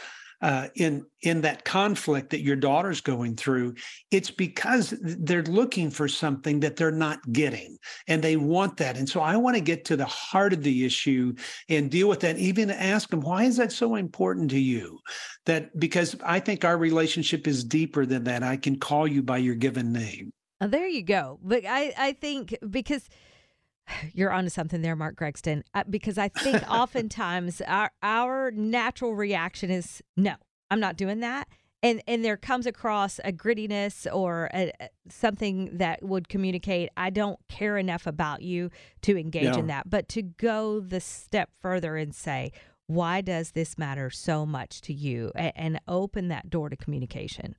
uh, 0.43 0.67
in 0.75 1.05
in 1.21 1.39
that 1.39 1.63
conflict 1.63 2.29
that 2.31 2.41
your 2.41 2.57
daughter's 2.57 2.99
going 2.99 3.33
through, 3.33 3.73
it's 4.11 4.29
because 4.29 4.93
they're 5.01 5.43
looking 5.43 5.89
for 5.89 6.09
something 6.09 6.59
that 6.59 6.75
they're 6.75 6.91
not 6.91 7.19
getting, 7.31 7.77
and 8.09 8.21
they 8.21 8.35
want 8.35 8.75
that. 8.75 8.97
And 8.97 9.07
so 9.07 9.21
I 9.21 9.37
want 9.37 9.55
to 9.55 9.61
get 9.61 9.85
to 9.85 9.95
the 9.95 10.05
heart 10.05 10.51
of 10.51 10.61
the 10.61 10.85
issue 10.85 11.33
and 11.69 11.89
deal 11.89 12.09
with 12.09 12.19
that. 12.19 12.37
Even 12.37 12.69
ask 12.69 13.09
them, 13.09 13.21
why 13.21 13.45
is 13.45 13.55
that 13.55 13.71
so 13.71 13.95
important 13.95 14.51
to 14.51 14.59
you? 14.59 14.99
That 15.45 15.79
because 15.79 16.17
I 16.25 16.41
think 16.41 16.65
our 16.65 16.77
relationship 16.77 17.47
is 17.47 17.63
deeper 17.63 18.05
than 18.05 18.25
that. 18.25 18.43
I 18.43 18.57
can 18.57 18.77
call 18.77 19.07
you 19.07 19.23
by 19.23 19.37
your 19.37 19.55
given 19.55 19.93
name. 19.93 20.33
Oh, 20.59 20.67
there 20.67 20.87
you 20.87 21.03
go. 21.03 21.39
But 21.41 21.63
I 21.65 21.93
I 21.97 22.11
think 22.11 22.57
because 22.69 23.07
you're 24.13 24.31
onto 24.31 24.49
something 24.49 24.81
there, 24.81 24.95
Mark 24.95 25.15
Gregston, 25.15 25.63
uh, 25.73 25.83
because 25.89 26.17
I 26.17 26.29
think 26.29 26.63
oftentimes 26.69 27.61
our 27.61 27.91
our 28.01 28.51
natural 28.51 29.15
reaction 29.15 29.69
is 29.71 30.01
no, 30.17 30.35
I'm 30.69 30.79
not 30.79 30.97
doing 30.97 31.19
that, 31.21 31.47
and 31.81 32.01
and 32.07 32.23
there 32.23 32.37
comes 32.37 32.65
across 32.65 33.19
a 33.23 33.31
grittiness 33.31 34.07
or 34.13 34.49
a, 34.53 34.71
something 35.09 35.77
that 35.77 36.03
would 36.03 36.29
communicate 36.29 36.89
I 36.97 37.09
don't 37.09 37.39
care 37.49 37.77
enough 37.77 38.07
about 38.07 38.41
you 38.41 38.69
to 39.01 39.17
engage 39.17 39.55
yeah. 39.55 39.59
in 39.59 39.67
that, 39.67 39.89
but 39.89 40.07
to 40.09 40.21
go 40.21 40.79
the 40.79 40.99
step 40.99 41.49
further 41.59 41.97
and 41.97 42.13
say 42.13 42.51
why 42.87 43.21
does 43.21 43.51
this 43.51 43.77
matter 43.77 44.09
so 44.09 44.45
much 44.45 44.81
to 44.81 44.93
you, 44.93 45.31
and, 45.35 45.53
and 45.55 45.81
open 45.87 46.27
that 46.27 46.49
door 46.49 46.69
to 46.69 46.75
communication. 46.75 47.55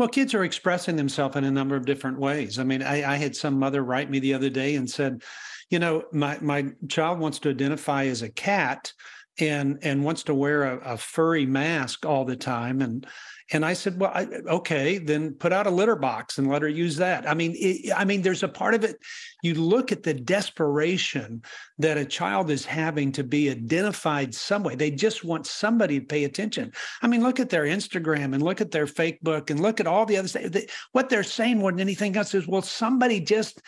Well, 0.00 0.08
kids 0.08 0.32
are 0.32 0.44
expressing 0.44 0.96
themselves 0.96 1.36
in 1.36 1.44
a 1.44 1.50
number 1.50 1.76
of 1.76 1.84
different 1.84 2.18
ways. 2.18 2.58
I 2.58 2.64
mean, 2.64 2.82
I, 2.82 3.12
I, 3.12 3.16
had 3.16 3.36
some 3.36 3.58
mother 3.58 3.84
write 3.84 4.08
me 4.08 4.18
the 4.18 4.32
other 4.32 4.48
day 4.48 4.76
and 4.76 4.88
said, 4.88 5.22
you 5.68 5.78
know, 5.78 6.04
my 6.10 6.38
my 6.40 6.68
child 6.88 7.18
wants 7.18 7.38
to 7.40 7.50
identify 7.50 8.06
as 8.06 8.22
a 8.22 8.30
cat 8.30 8.94
and 9.38 9.78
and 9.82 10.02
wants 10.02 10.22
to 10.22 10.34
wear 10.34 10.62
a, 10.62 10.94
a 10.94 10.96
furry 10.96 11.44
mask 11.44 12.06
all 12.06 12.24
the 12.24 12.34
time 12.34 12.80
and 12.80 13.06
and 13.52 13.64
I 13.64 13.72
said, 13.72 13.98
well, 13.98 14.12
I, 14.14 14.24
okay, 14.24 14.98
then 14.98 15.34
put 15.34 15.52
out 15.52 15.66
a 15.66 15.70
litter 15.70 15.96
box 15.96 16.38
and 16.38 16.48
let 16.48 16.62
her 16.62 16.68
use 16.68 16.96
that. 16.96 17.28
I 17.28 17.34
mean, 17.34 17.54
it, 17.56 17.92
I 17.96 18.04
mean, 18.04 18.22
there's 18.22 18.42
a 18.42 18.48
part 18.48 18.74
of 18.74 18.84
it. 18.84 18.96
You 19.42 19.54
look 19.54 19.90
at 19.90 20.02
the 20.02 20.14
desperation 20.14 21.42
that 21.78 21.98
a 21.98 22.04
child 22.04 22.50
is 22.50 22.64
having 22.64 23.10
to 23.12 23.24
be 23.24 23.50
identified 23.50 24.34
some 24.34 24.62
way. 24.62 24.74
They 24.76 24.90
just 24.90 25.24
want 25.24 25.46
somebody 25.46 25.98
to 25.98 26.06
pay 26.06 26.24
attention. 26.24 26.72
I 27.02 27.08
mean, 27.08 27.22
look 27.22 27.40
at 27.40 27.50
their 27.50 27.64
Instagram 27.64 28.34
and 28.34 28.42
look 28.42 28.60
at 28.60 28.70
their 28.70 28.86
Facebook 28.86 29.50
and 29.50 29.60
look 29.60 29.80
at 29.80 29.86
all 29.86 30.06
the 30.06 30.16
other 30.16 30.28
stuff. 30.28 30.44
What 30.92 31.08
they're 31.08 31.22
saying 31.22 31.58
more 31.58 31.72
than 31.72 31.80
anything 31.80 32.16
else 32.16 32.34
is, 32.34 32.46
well, 32.46 32.62
somebody 32.62 33.20
just 33.20 33.60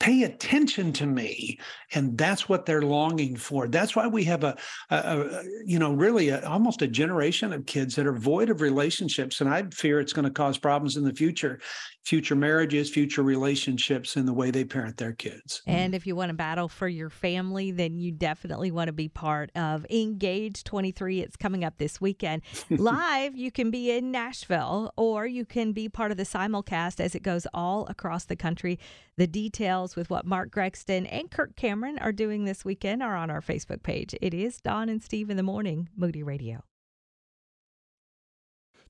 pay 0.00 0.22
attention 0.22 0.92
to 0.92 1.06
me 1.06 1.58
and 1.94 2.16
that's 2.16 2.48
what 2.48 2.64
they're 2.66 2.82
longing 2.82 3.36
for. 3.36 3.66
That's 3.66 3.96
why 3.96 4.06
we 4.06 4.24
have 4.24 4.44
a, 4.44 4.56
a, 4.90 4.96
a 4.96 5.42
you 5.64 5.78
know 5.78 5.92
really 5.92 6.28
a, 6.28 6.46
almost 6.46 6.82
a 6.82 6.88
generation 6.88 7.52
of 7.52 7.66
kids 7.66 7.94
that 7.96 8.06
are 8.06 8.12
void 8.12 8.50
of 8.50 8.60
relationships 8.60 9.40
and 9.40 9.50
i 9.50 9.62
fear 9.72 10.00
it's 10.00 10.12
going 10.12 10.24
to 10.24 10.30
cause 10.30 10.58
problems 10.58 10.96
in 10.96 11.04
the 11.04 11.14
future 11.14 11.60
future 12.08 12.34
marriages 12.34 12.88
future 12.88 13.22
relationships 13.22 14.16
and 14.16 14.26
the 14.26 14.32
way 14.32 14.50
they 14.50 14.64
parent 14.64 14.96
their 14.96 15.12
kids 15.12 15.60
and 15.66 15.94
if 15.94 16.06
you 16.06 16.16
want 16.16 16.30
to 16.30 16.34
battle 16.34 16.66
for 16.66 16.88
your 16.88 17.10
family 17.10 17.70
then 17.70 17.98
you 17.98 18.10
definitely 18.10 18.70
want 18.70 18.88
to 18.88 18.92
be 18.94 19.08
part 19.08 19.50
of 19.54 19.84
engage 19.90 20.64
23 20.64 21.20
it's 21.20 21.36
coming 21.36 21.64
up 21.64 21.76
this 21.76 22.00
weekend 22.00 22.40
live 22.70 23.36
you 23.36 23.50
can 23.50 23.70
be 23.70 23.90
in 23.90 24.10
nashville 24.10 24.90
or 24.96 25.26
you 25.26 25.44
can 25.44 25.72
be 25.72 25.86
part 25.86 26.10
of 26.10 26.16
the 26.16 26.24
simulcast 26.24 26.98
as 26.98 27.14
it 27.14 27.22
goes 27.22 27.46
all 27.52 27.86
across 27.88 28.24
the 28.24 28.36
country 28.36 28.78
the 29.18 29.26
details 29.26 29.96
with 29.96 30.10
what 30.10 30.24
Mark 30.24 30.52
Gregston 30.52 31.06
and 31.10 31.28
Kirk 31.28 31.56
Cameron 31.56 31.98
are 31.98 32.12
doing 32.12 32.44
this 32.44 32.64
weekend 32.64 33.02
are 33.02 33.16
on 33.16 33.30
our 33.30 33.40
Facebook 33.40 33.82
page. 33.82 34.14
It 34.22 34.32
is 34.32 34.60
Dawn 34.60 34.88
and 34.88 35.02
Steve 35.02 35.28
in 35.28 35.36
the 35.36 35.42
Morning, 35.42 35.88
Moody 35.96 36.22
Radio. 36.22 36.62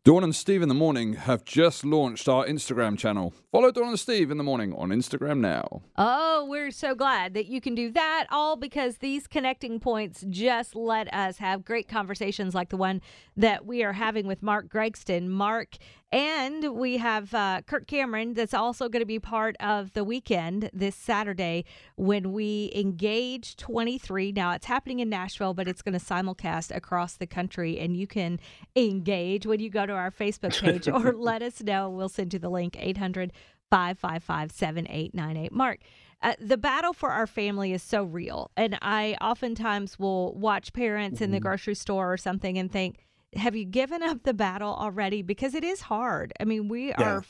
Dawn 0.05 0.23
and 0.23 0.35
Steve 0.35 0.63
in 0.63 0.69
the 0.69 0.75
Morning 0.75 1.15
have 1.15 1.45
just 1.45 1.85
launched 1.85 2.29
our 2.29 2.47
Instagram 2.47 2.97
channel. 2.97 3.35
Follow 3.51 3.73
Dawn 3.73 3.89
and 3.89 4.01
Steve 4.01 4.31
in 4.31 4.39
the 4.39 4.45
Morning 4.45 4.73
on 4.75 4.91
Instagram 4.91 5.41
now. 5.41 5.83
Oh, 5.97 6.47
we're 6.49 6.71
so 6.71 6.95
glad 6.95 7.35
that 7.35 7.47
you 7.47 7.61
can 7.61 7.75
do 7.75 7.91
that, 7.91 8.27
all 8.31 8.57
because 8.57 8.99
these 8.99 9.27
connecting 9.27 9.81
points 9.81 10.25
just 10.31 10.77
let 10.77 11.13
us 11.13 11.39
have 11.39 11.65
great 11.65 11.89
conversations 11.89 12.55
like 12.55 12.69
the 12.71 12.77
one 12.77 13.03
that 13.37 13.67
we 13.67 13.83
are 13.83 13.93
having 13.93 14.27
with 14.27 14.43
Mark 14.43 14.69
Gregston. 14.69 15.29
Mark 15.29 15.77
and 16.11 16.75
we 16.75 16.97
have 16.97 17.35
uh, 17.35 17.61
Kirk 17.67 17.87
Cameron 17.87 18.33
that's 18.33 18.55
also 18.55 18.89
going 18.89 19.03
to 19.03 19.07
be 19.07 19.19
part 19.19 19.57
of 19.61 19.93
the 19.93 20.05
weekend 20.05 20.71
this 20.73 20.97
Saturday 20.97 21.67
when 21.97 22.33
we 22.33 22.73
engage 22.75 23.57
23. 23.57 24.33
Now, 24.33 24.53
it's 24.53 24.67
happening 24.67 25.01
in 25.01 25.11
Nashville, 25.11 25.53
but 25.53 25.69
it's 25.69 25.83
going 25.83 25.99
to 25.99 26.05
simulcast 26.05 26.75
across 26.75 27.17
the 27.17 27.27
country. 27.27 27.79
And 27.79 27.95
you 27.95 28.07
can 28.07 28.41
engage 28.75 29.45
when 29.45 29.61
you 29.61 29.69
go 29.69 29.85
to 29.85 29.93
our 29.93 30.11
Facebook 30.11 30.59
page 30.59 30.89
or 30.93 31.13
let 31.13 31.43
us 31.43 31.63
know. 31.63 31.91
We'll 31.91 32.09
send 32.09 32.33
you 32.33 32.39
the 32.39 32.51
link 32.51 32.77
800 32.79 33.33
555 33.71 34.51
7898. 34.51 35.53
Mark. 35.53 35.81
Uh, 36.21 36.35
the 36.41 36.57
battle 36.57 36.93
for 36.93 37.11
our 37.11 37.29
family 37.29 37.73
is 37.73 37.83
so 37.83 38.03
real. 38.03 38.51
And 38.57 38.77
I 38.83 39.17
oftentimes 39.21 40.01
will 40.01 40.35
watch 40.35 40.73
parents 40.73 41.17
mm-hmm. 41.17 41.25
in 41.25 41.31
the 41.31 41.37
mm-hmm. 41.37 41.47
grocery 41.47 41.75
store 41.77 42.13
or 42.13 42.17
something 42.17 42.59
and 42.59 42.73
think, 42.73 42.97
have 43.37 43.55
you 43.55 43.65
given 43.65 44.03
up 44.03 44.23
the 44.23 44.35
battle 44.35 44.75
already? 44.75 45.23
Because 45.23 45.55
it 45.55 45.65
is 45.65 45.83
hard. 45.83 46.33
I 46.41 46.45
mean, 46.45 46.69
we 46.69 46.89
yeah. 46.89 47.03
are 47.03 47.25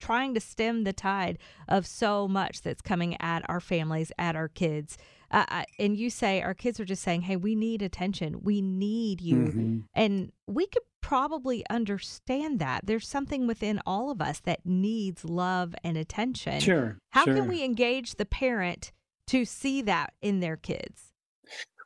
trying 0.00 0.34
to 0.34 0.40
stem 0.40 0.84
the 0.84 0.92
tide 0.92 1.38
of 1.68 1.86
so 1.86 2.26
much 2.28 2.62
that's 2.62 2.82
coming 2.82 3.16
at 3.20 3.48
our 3.48 3.60
families, 3.60 4.10
at 4.18 4.36
our 4.36 4.48
kids. 4.48 4.98
uh, 5.30 5.64
and 5.80 5.96
you 5.96 6.10
say 6.10 6.40
our 6.42 6.54
kids 6.54 6.78
are 6.78 6.84
just 6.84 7.02
saying, 7.02 7.22
"Hey, 7.22 7.34
we 7.34 7.56
need 7.56 7.82
attention. 7.82 8.42
We 8.42 8.60
need 8.62 9.20
you," 9.20 9.36
Mhm. 9.36 9.84
and 9.92 10.30
we 10.46 10.66
could 10.66 10.82
probably 11.00 11.64
understand 11.68 12.60
that. 12.60 12.86
There's 12.86 13.08
something 13.08 13.46
within 13.46 13.80
all 13.84 14.10
of 14.10 14.20
us 14.22 14.38
that 14.40 14.64
needs 14.64 15.24
love 15.24 15.74
and 15.82 15.96
attention. 15.96 16.60
Sure. 16.60 16.98
How 17.10 17.24
sure. 17.24 17.34
can 17.34 17.48
we 17.48 17.64
engage 17.64 18.14
the 18.14 18.24
parent 18.26 18.92
to 19.28 19.44
see 19.44 19.82
that 19.82 20.14
in 20.22 20.38
their 20.38 20.56
kids? 20.56 21.12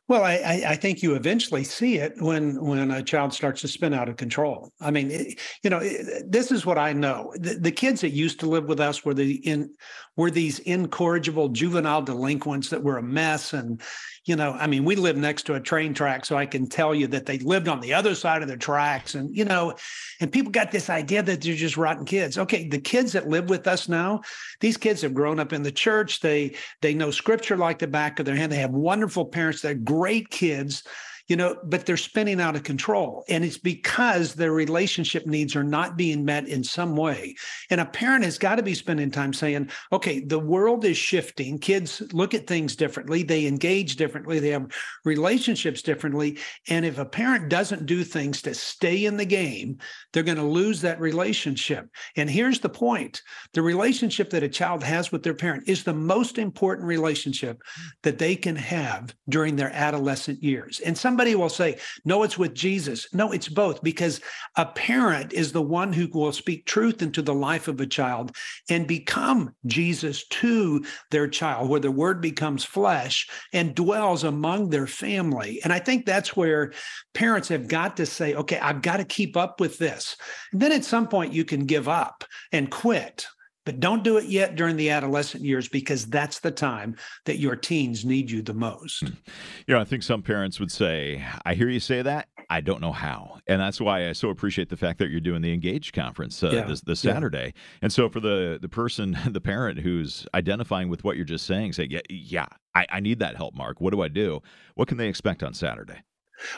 Well, 0.09 0.23
I, 0.23 0.63
I 0.67 0.75
think 0.75 1.03
you 1.03 1.13
eventually 1.13 1.63
see 1.63 1.99
it 1.99 2.13
when 2.17 2.59
when 2.59 2.89
a 2.89 3.03
child 3.03 3.31
starts 3.31 3.61
to 3.61 3.67
spin 3.67 3.93
out 3.93 4.09
of 4.09 4.17
control. 4.17 4.73
I 4.81 4.89
mean, 4.89 5.11
it, 5.11 5.39
you 5.63 5.69
know, 5.69 5.77
it, 5.77 6.31
this 6.31 6.51
is 6.51 6.65
what 6.65 6.79
I 6.79 6.93
know. 6.93 7.31
The, 7.35 7.59
the 7.59 7.71
kids 7.71 8.01
that 8.01 8.09
used 8.09 8.39
to 8.39 8.49
live 8.49 8.65
with 8.65 8.79
us 8.79 9.05
were 9.05 9.13
the 9.13 9.35
in 9.47 9.69
were 10.17 10.31
these 10.31 10.59
incorrigible 10.59 11.49
juvenile 11.49 12.01
delinquents 12.01 12.69
that 12.71 12.83
were 12.83 12.97
a 12.97 13.03
mess, 13.03 13.53
and 13.53 13.81
you 14.25 14.35
know, 14.35 14.53
I 14.53 14.65
mean, 14.65 14.83
we 14.83 14.95
lived 14.95 15.19
next 15.19 15.43
to 15.43 15.53
a 15.53 15.59
train 15.59 15.93
track, 15.93 16.25
so 16.25 16.35
I 16.35 16.47
can 16.47 16.67
tell 16.67 16.95
you 16.95 17.05
that 17.07 17.27
they 17.27 17.37
lived 17.37 17.67
on 17.67 17.79
the 17.79 17.93
other 17.93 18.15
side 18.15 18.41
of 18.41 18.47
the 18.47 18.57
tracks, 18.57 19.13
and 19.13 19.35
you 19.35 19.45
know, 19.45 19.75
and 20.19 20.31
people 20.31 20.51
got 20.51 20.71
this 20.71 20.89
idea 20.89 21.21
that 21.21 21.41
they're 21.41 21.53
just 21.53 21.77
rotten 21.77 22.05
kids. 22.05 22.39
Okay, 22.39 22.67
the 22.67 22.79
kids 22.79 23.11
that 23.11 23.27
live 23.27 23.47
with 23.47 23.67
us 23.67 23.87
now, 23.87 24.21
these 24.59 24.75
kids 24.75 25.03
have 25.03 25.13
grown 25.13 25.39
up 25.39 25.53
in 25.53 25.61
the 25.61 25.71
church. 25.71 26.19
They 26.19 26.55
they 26.81 26.95
know 26.95 27.11
scripture 27.11 27.57
like 27.57 27.77
the 27.77 27.87
back 27.87 28.19
of 28.19 28.25
their 28.25 28.35
hand. 28.35 28.51
They 28.51 28.57
have 28.57 28.71
wonderful 28.71 29.25
parents. 29.25 29.61
They're 29.61 29.75
great 29.99 30.29
kids, 30.29 30.83
you 31.29 31.35
know, 31.35 31.55
but 31.63 31.85
they're 31.85 31.95
spinning 31.95 32.41
out 32.41 32.55
of 32.55 32.63
control. 32.63 33.23
And 33.29 33.45
it's 33.45 33.57
because 33.57 34.33
their 34.33 34.51
relationship 34.51 35.27
needs 35.27 35.55
are 35.55 35.63
not 35.63 35.95
being 35.95 36.25
met 36.25 36.47
in 36.47 36.63
some 36.63 36.95
way. 36.95 37.35
And 37.69 37.79
a 37.79 37.85
parent 37.85 38.25
has 38.25 38.39
got 38.39 38.55
to 38.55 38.63
be 38.63 38.73
spending 38.73 39.11
time 39.11 39.31
saying, 39.31 39.69
okay, 39.93 40.21
the 40.21 40.39
world 40.39 40.83
is 40.85 40.97
shifting. 40.97 41.59
Kids 41.59 42.01
look 42.13 42.33
at 42.33 42.47
things 42.47 42.75
differently. 42.75 43.21
They 43.21 43.45
engage 43.45 43.95
differently. 43.95 44.39
They 44.39 44.49
have 44.49 44.71
relationships 45.05 45.83
differently. 45.83 46.39
And 46.67 46.83
if 46.83 46.97
a 46.97 47.05
parent 47.05 47.47
doesn't 47.47 47.85
do 47.85 48.03
things 48.03 48.41
to 48.41 48.55
stay 48.55 49.05
in 49.05 49.17
the 49.17 49.25
game, 49.25 49.77
they're 50.11 50.23
going 50.23 50.37
to 50.37 50.43
lose 50.43 50.81
that 50.81 50.99
relationship. 50.99 51.89
And 52.15 52.27
here's 52.27 52.59
the 52.59 52.69
point 52.69 53.21
the 53.53 53.61
relationship 53.61 54.31
that 54.31 54.41
a 54.41 54.49
child 54.49 54.83
has 54.83 55.11
with 55.11 55.21
their 55.21 55.35
parent 55.35 55.69
is 55.69 55.83
the 55.83 55.93
most 55.93 56.39
important 56.39 56.87
relationship 56.87 57.61
that 58.01 58.17
they 58.17 58.35
can 58.35 58.55
have 58.55 59.13
during 59.29 59.55
their 59.55 59.71
adolescent 59.71 60.41
years. 60.41 60.79
And 60.79 60.97
somebody 61.19 61.35
will 61.35 61.49
say, 61.49 61.77
no, 62.05 62.23
it's 62.23 62.37
with 62.37 62.53
Jesus. 62.53 63.13
No, 63.13 63.33
it's 63.33 63.49
both, 63.49 63.83
because 63.83 64.21
a 64.55 64.65
parent 64.65 65.33
is 65.33 65.51
the 65.51 65.61
one 65.61 65.91
who 65.91 66.07
will 66.13 66.31
speak 66.31 66.65
truth 66.65 67.01
into 67.01 67.21
the 67.21 67.33
life 67.33 67.67
of 67.67 67.81
a 67.81 67.85
child 67.85 68.33
and 68.69 68.87
become 68.87 69.53
Jesus 69.65 70.25
to 70.27 70.81
their 71.11 71.27
child, 71.27 71.69
where 71.69 71.81
the 71.81 71.91
word 71.91 72.21
becomes 72.21 72.63
flesh 72.63 73.27
and 73.51 73.75
dwells 73.75 74.23
among 74.23 74.69
their 74.69 74.87
family. 74.87 75.59
And 75.65 75.73
I 75.73 75.79
think 75.79 76.05
that's 76.05 76.37
where 76.37 76.71
parents 77.13 77.49
have 77.49 77.67
got 77.67 77.97
to 77.97 78.05
say, 78.05 78.33
okay, 78.35 78.57
I've 78.57 78.81
got 78.81 78.97
to 78.97 79.03
keep 79.03 79.35
up 79.35 79.59
with 79.59 79.77
this. 79.77 80.15
And 80.53 80.61
then 80.61 80.71
at 80.71 80.85
some 80.85 81.09
point, 81.09 81.33
you 81.33 81.43
can 81.43 81.65
give 81.65 81.89
up 81.89 82.23
and 82.53 82.71
quit. 82.71 83.27
But 83.69 83.79
don't 83.79 84.03
do 84.03 84.17
it 84.17 84.25
yet 84.25 84.55
during 84.55 84.77
the 84.77 84.89
adolescent 84.89 85.43
years 85.43 85.67
because 85.67 86.07
that's 86.07 86.39
the 86.39 86.49
time 86.49 86.95
that 87.25 87.37
your 87.37 87.55
teens 87.55 88.03
need 88.03 88.31
you 88.31 88.41
the 88.41 88.55
most. 88.55 89.03
You 89.03 89.75
know, 89.75 89.79
I 89.79 89.83
think 89.83 90.01
some 90.01 90.23
parents 90.23 90.59
would 90.59 90.71
say, 90.71 91.23
I 91.45 91.53
hear 91.53 91.69
you 91.69 91.79
say 91.79 92.01
that. 92.01 92.29
I 92.49 92.61
don't 92.61 92.81
know 92.81 92.91
how. 92.91 93.37
And 93.45 93.61
that's 93.61 93.79
why 93.79 94.09
I 94.09 94.13
so 94.13 94.31
appreciate 94.31 94.69
the 94.69 94.75
fact 94.75 94.97
that 94.97 95.11
you're 95.11 95.19
doing 95.19 95.43
the 95.43 95.53
Engage 95.53 95.93
conference 95.93 96.41
uh, 96.41 96.49
Yeah, 96.49 96.65
this, 96.65 96.81
this 96.81 97.05
yeah. 97.05 97.13
Saturday. 97.13 97.53
And 97.83 97.93
so 97.93 98.09
for 98.09 98.19
the, 98.19 98.57
the 98.59 98.69
person, 98.69 99.15
the 99.29 99.39
parent 99.39 99.77
who's 99.77 100.25
identifying 100.33 100.89
with 100.89 101.03
what 101.03 101.15
you're 101.15 101.23
just 101.23 101.45
saying, 101.45 101.73
say, 101.73 101.87
yeah, 101.91 101.99
yeah 102.09 102.47
I, 102.73 102.87
I 102.89 102.99
need 103.01 103.19
that 103.19 103.35
help, 103.35 103.53
Mark. 103.53 103.79
What 103.79 103.93
do 103.93 104.01
I 104.01 104.07
do? 104.07 104.41
What 104.73 104.87
can 104.87 104.97
they 104.97 105.09
expect 105.09 105.43
on 105.43 105.53
Saturday? 105.53 106.01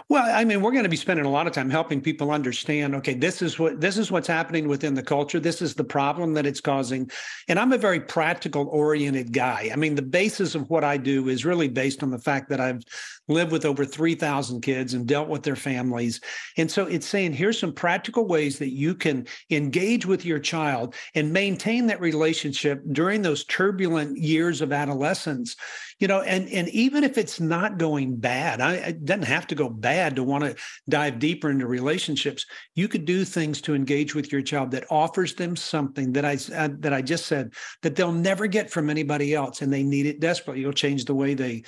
Well, 0.09 0.23
I 0.35 0.43
mean, 0.43 0.61
we're 0.61 0.71
going 0.71 0.83
to 0.83 0.89
be 0.89 0.95
spending 0.95 1.25
a 1.25 1.31
lot 1.31 1.47
of 1.47 1.53
time 1.53 1.69
helping 1.69 2.01
people 2.01 2.31
understand, 2.31 2.95
okay, 2.95 3.13
this 3.13 3.41
is 3.41 3.57
what 3.59 3.81
this 3.81 3.97
is 3.97 4.11
what's 4.11 4.27
happening 4.27 4.67
within 4.67 4.93
the 4.93 5.03
culture. 5.03 5.39
This 5.39 5.61
is 5.61 5.75
the 5.75 5.83
problem 5.83 6.33
that 6.33 6.45
it's 6.45 6.61
causing. 6.61 7.09
And 7.47 7.59
I'm 7.59 7.73
a 7.73 7.77
very 7.77 7.99
practical 7.99 8.67
oriented 8.67 9.33
guy. 9.33 9.69
I 9.71 9.75
mean, 9.75 9.95
the 9.95 10.01
basis 10.01 10.55
of 10.55 10.69
what 10.69 10.83
I 10.83 10.97
do 10.97 11.29
is 11.29 11.45
really 11.45 11.67
based 11.67 12.03
on 12.03 12.11
the 12.11 12.19
fact 12.19 12.49
that 12.49 12.59
I've 12.59 12.83
lived 13.27 13.51
with 13.51 13.65
over 13.65 13.85
3,000 13.85 14.61
kids 14.61 14.93
and 14.93 15.07
dealt 15.07 15.29
with 15.29 15.43
their 15.43 15.55
families. 15.55 16.19
And 16.57 16.69
so 16.69 16.85
it's 16.85 17.07
saying 17.07 17.33
here's 17.33 17.59
some 17.59 17.73
practical 17.73 18.27
ways 18.27 18.59
that 18.59 18.71
you 18.71 18.93
can 18.93 19.27
engage 19.49 20.05
with 20.05 20.25
your 20.25 20.39
child 20.39 20.95
and 21.15 21.31
maintain 21.31 21.87
that 21.87 22.01
relationship 22.01 22.81
during 22.91 23.21
those 23.21 23.45
turbulent 23.45 24.17
years 24.17 24.61
of 24.61 24.71
adolescence. 24.71 25.55
You 26.01 26.07
know, 26.07 26.21
and 26.21 26.49
and 26.49 26.67
even 26.69 27.03
if 27.03 27.19
it's 27.19 27.39
not 27.39 27.77
going 27.77 28.15
bad, 28.15 28.59
I, 28.59 28.73
it 28.73 29.05
doesn't 29.05 29.25
have 29.25 29.45
to 29.47 29.55
go 29.55 29.69
bad 29.69 30.15
to 30.15 30.23
want 30.23 30.43
to 30.43 30.55
dive 30.89 31.19
deeper 31.19 31.51
into 31.51 31.67
relationships. 31.67 32.43
You 32.73 32.87
could 32.87 33.05
do 33.05 33.23
things 33.23 33.61
to 33.61 33.75
engage 33.75 34.15
with 34.15 34.31
your 34.31 34.41
child 34.41 34.71
that 34.71 34.87
offers 34.89 35.35
them 35.35 35.55
something 35.55 36.11
that 36.13 36.25
I 36.25 36.39
uh, 36.55 36.69
that 36.79 36.91
I 36.91 37.03
just 37.03 37.27
said 37.27 37.53
that 37.83 37.95
they'll 37.95 38.11
never 38.11 38.47
get 38.47 38.71
from 38.71 38.89
anybody 38.89 39.35
else, 39.35 39.61
and 39.61 39.71
they 39.71 39.83
need 39.83 40.07
it 40.07 40.19
desperately. 40.19 40.63
It'll 40.63 40.73
change 40.73 41.05
the 41.05 41.13
way 41.13 41.35
they 41.35 41.61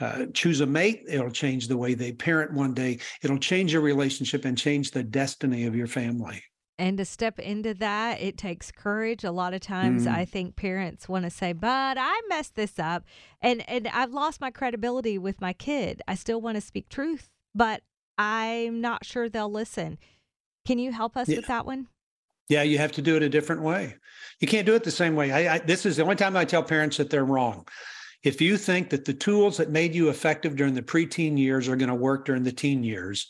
uh, 0.00 0.26
choose 0.34 0.60
a 0.60 0.66
mate. 0.66 1.04
It'll 1.08 1.30
change 1.30 1.66
the 1.66 1.78
way 1.78 1.94
they 1.94 2.12
parent 2.12 2.52
one 2.52 2.74
day. 2.74 2.98
It'll 3.22 3.38
change 3.38 3.72
your 3.72 3.80
relationship 3.80 4.44
and 4.44 4.58
change 4.58 4.90
the 4.90 5.02
destiny 5.02 5.64
of 5.64 5.74
your 5.74 5.86
family. 5.86 6.42
And 6.80 6.96
to 6.98 7.04
step 7.04 7.40
into 7.40 7.74
that, 7.74 8.20
it 8.20 8.38
takes 8.38 8.70
courage. 8.70 9.24
A 9.24 9.32
lot 9.32 9.52
of 9.52 9.60
times 9.60 10.06
Mm. 10.06 10.14
I 10.14 10.24
think 10.24 10.54
parents 10.54 11.08
want 11.08 11.24
to 11.24 11.30
say, 11.30 11.52
"But 11.52 11.96
I 11.98 12.20
messed 12.28 12.54
this 12.54 12.78
up 12.78 13.04
and 13.42 13.68
and 13.68 13.88
I've 13.88 14.12
lost 14.12 14.40
my 14.40 14.50
credibility 14.52 15.18
with 15.18 15.40
my 15.40 15.52
kid. 15.52 16.00
I 16.06 16.14
still 16.14 16.40
want 16.40 16.54
to 16.54 16.60
speak 16.60 16.88
truth, 16.88 17.30
but 17.54 17.82
I'm 18.16 18.80
not 18.80 19.04
sure 19.04 19.28
they'll 19.28 19.50
listen." 19.50 19.98
Can 20.64 20.78
you 20.78 20.92
help 20.92 21.16
us 21.16 21.28
Yeah. 21.28 21.36
with 21.36 21.46
that 21.46 21.66
one? 21.66 21.88
Yeah, 22.48 22.62
you 22.62 22.78
have 22.78 22.92
to 22.92 23.02
do 23.02 23.16
it 23.16 23.22
a 23.22 23.28
different 23.28 23.62
way. 23.62 23.96
You 24.40 24.46
can't 24.48 24.64
do 24.66 24.74
it 24.74 24.84
the 24.84 24.90
same 24.90 25.14
way. 25.16 25.32
I, 25.32 25.56
I, 25.56 25.58
this 25.58 25.84
is 25.84 25.96
the 25.96 26.02
only 26.04 26.16
time 26.16 26.36
I 26.36 26.44
tell 26.44 26.62
parents 26.62 26.96
that 26.98 27.10
they're 27.10 27.24
wrong. 27.24 27.66
If 28.22 28.40
you 28.40 28.56
think 28.56 28.90
that 28.90 29.04
the 29.04 29.14
tools 29.14 29.56
that 29.58 29.70
made 29.70 29.94
you 29.94 30.08
effective 30.10 30.56
during 30.56 30.74
the 30.74 30.82
preteen 30.82 31.38
years 31.38 31.68
are 31.68 31.76
going 31.76 31.88
to 31.90 31.94
work 31.94 32.24
during 32.24 32.44
the 32.44 32.52
teen 32.52 32.84
years, 32.84 33.26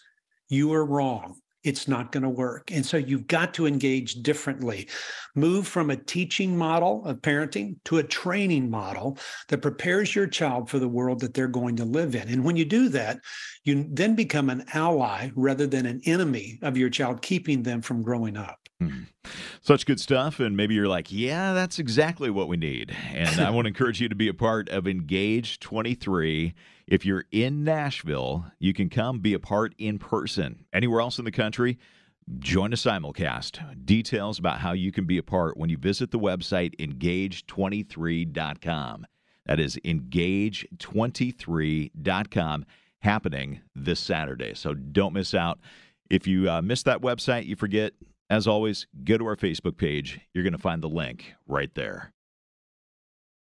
you 0.48 0.72
are 0.72 0.84
wrong. 0.84 1.40
It's 1.68 1.86
not 1.86 2.12
going 2.12 2.22
to 2.22 2.30
work. 2.30 2.70
And 2.72 2.84
so 2.84 2.96
you've 2.96 3.26
got 3.26 3.52
to 3.54 3.66
engage 3.66 4.14
differently. 4.22 4.88
Move 5.34 5.68
from 5.68 5.90
a 5.90 5.96
teaching 5.96 6.56
model 6.56 7.04
of 7.04 7.18
parenting 7.18 7.76
to 7.84 7.98
a 7.98 8.02
training 8.02 8.70
model 8.70 9.18
that 9.48 9.60
prepares 9.60 10.14
your 10.14 10.26
child 10.26 10.70
for 10.70 10.78
the 10.78 10.88
world 10.88 11.20
that 11.20 11.34
they're 11.34 11.46
going 11.46 11.76
to 11.76 11.84
live 11.84 12.14
in. 12.14 12.28
And 12.28 12.42
when 12.42 12.56
you 12.56 12.64
do 12.64 12.88
that, 12.88 13.20
you 13.64 13.86
then 13.90 14.14
become 14.14 14.48
an 14.48 14.64
ally 14.72 15.30
rather 15.36 15.66
than 15.66 15.84
an 15.84 16.00
enemy 16.06 16.58
of 16.62 16.78
your 16.78 16.88
child, 16.88 17.20
keeping 17.20 17.62
them 17.62 17.82
from 17.82 18.02
growing 18.02 18.38
up. 18.38 18.67
Hmm. 18.80 19.02
Such 19.60 19.86
good 19.86 20.00
stuff. 20.00 20.40
And 20.40 20.56
maybe 20.56 20.74
you're 20.74 20.88
like, 20.88 21.10
yeah, 21.10 21.52
that's 21.52 21.78
exactly 21.78 22.30
what 22.30 22.48
we 22.48 22.56
need. 22.56 22.94
And 23.12 23.40
I 23.40 23.50
want 23.50 23.66
to 23.66 23.68
encourage 23.68 24.00
you 24.00 24.08
to 24.08 24.14
be 24.14 24.28
a 24.28 24.34
part 24.34 24.68
of 24.68 24.86
Engage 24.86 25.58
23. 25.60 26.54
If 26.86 27.04
you're 27.04 27.24
in 27.30 27.64
Nashville, 27.64 28.46
you 28.58 28.72
can 28.72 28.88
come 28.88 29.18
be 29.18 29.34
a 29.34 29.38
part 29.38 29.74
in 29.78 29.98
person. 29.98 30.64
Anywhere 30.72 31.00
else 31.00 31.18
in 31.18 31.24
the 31.24 31.32
country, 31.32 31.78
join 32.38 32.72
a 32.72 32.76
simulcast. 32.76 33.84
Details 33.84 34.38
about 34.38 34.60
how 34.60 34.72
you 34.72 34.92
can 34.92 35.06
be 35.06 35.18
a 35.18 35.22
part 35.22 35.56
when 35.56 35.70
you 35.70 35.76
visit 35.76 36.12
the 36.12 36.18
website 36.18 36.74
engage23.com. 36.76 39.06
That 39.46 39.60
is 39.60 39.76
engage23.com 39.84 42.66
happening 43.00 43.60
this 43.74 44.00
Saturday. 44.00 44.54
So 44.54 44.74
don't 44.74 45.14
miss 45.14 45.34
out. 45.34 45.58
If 46.10 46.26
you 46.26 46.50
uh, 46.50 46.62
miss 46.62 46.82
that 46.84 47.00
website, 47.00 47.46
you 47.46 47.56
forget, 47.56 47.92
as 48.30 48.46
always, 48.46 48.86
go 49.04 49.16
to 49.18 49.26
our 49.26 49.36
Facebook 49.36 49.76
page. 49.76 50.20
You're 50.32 50.44
going 50.44 50.52
to 50.52 50.58
find 50.58 50.82
the 50.82 50.88
link 50.88 51.34
right 51.46 51.74
there. 51.74 52.12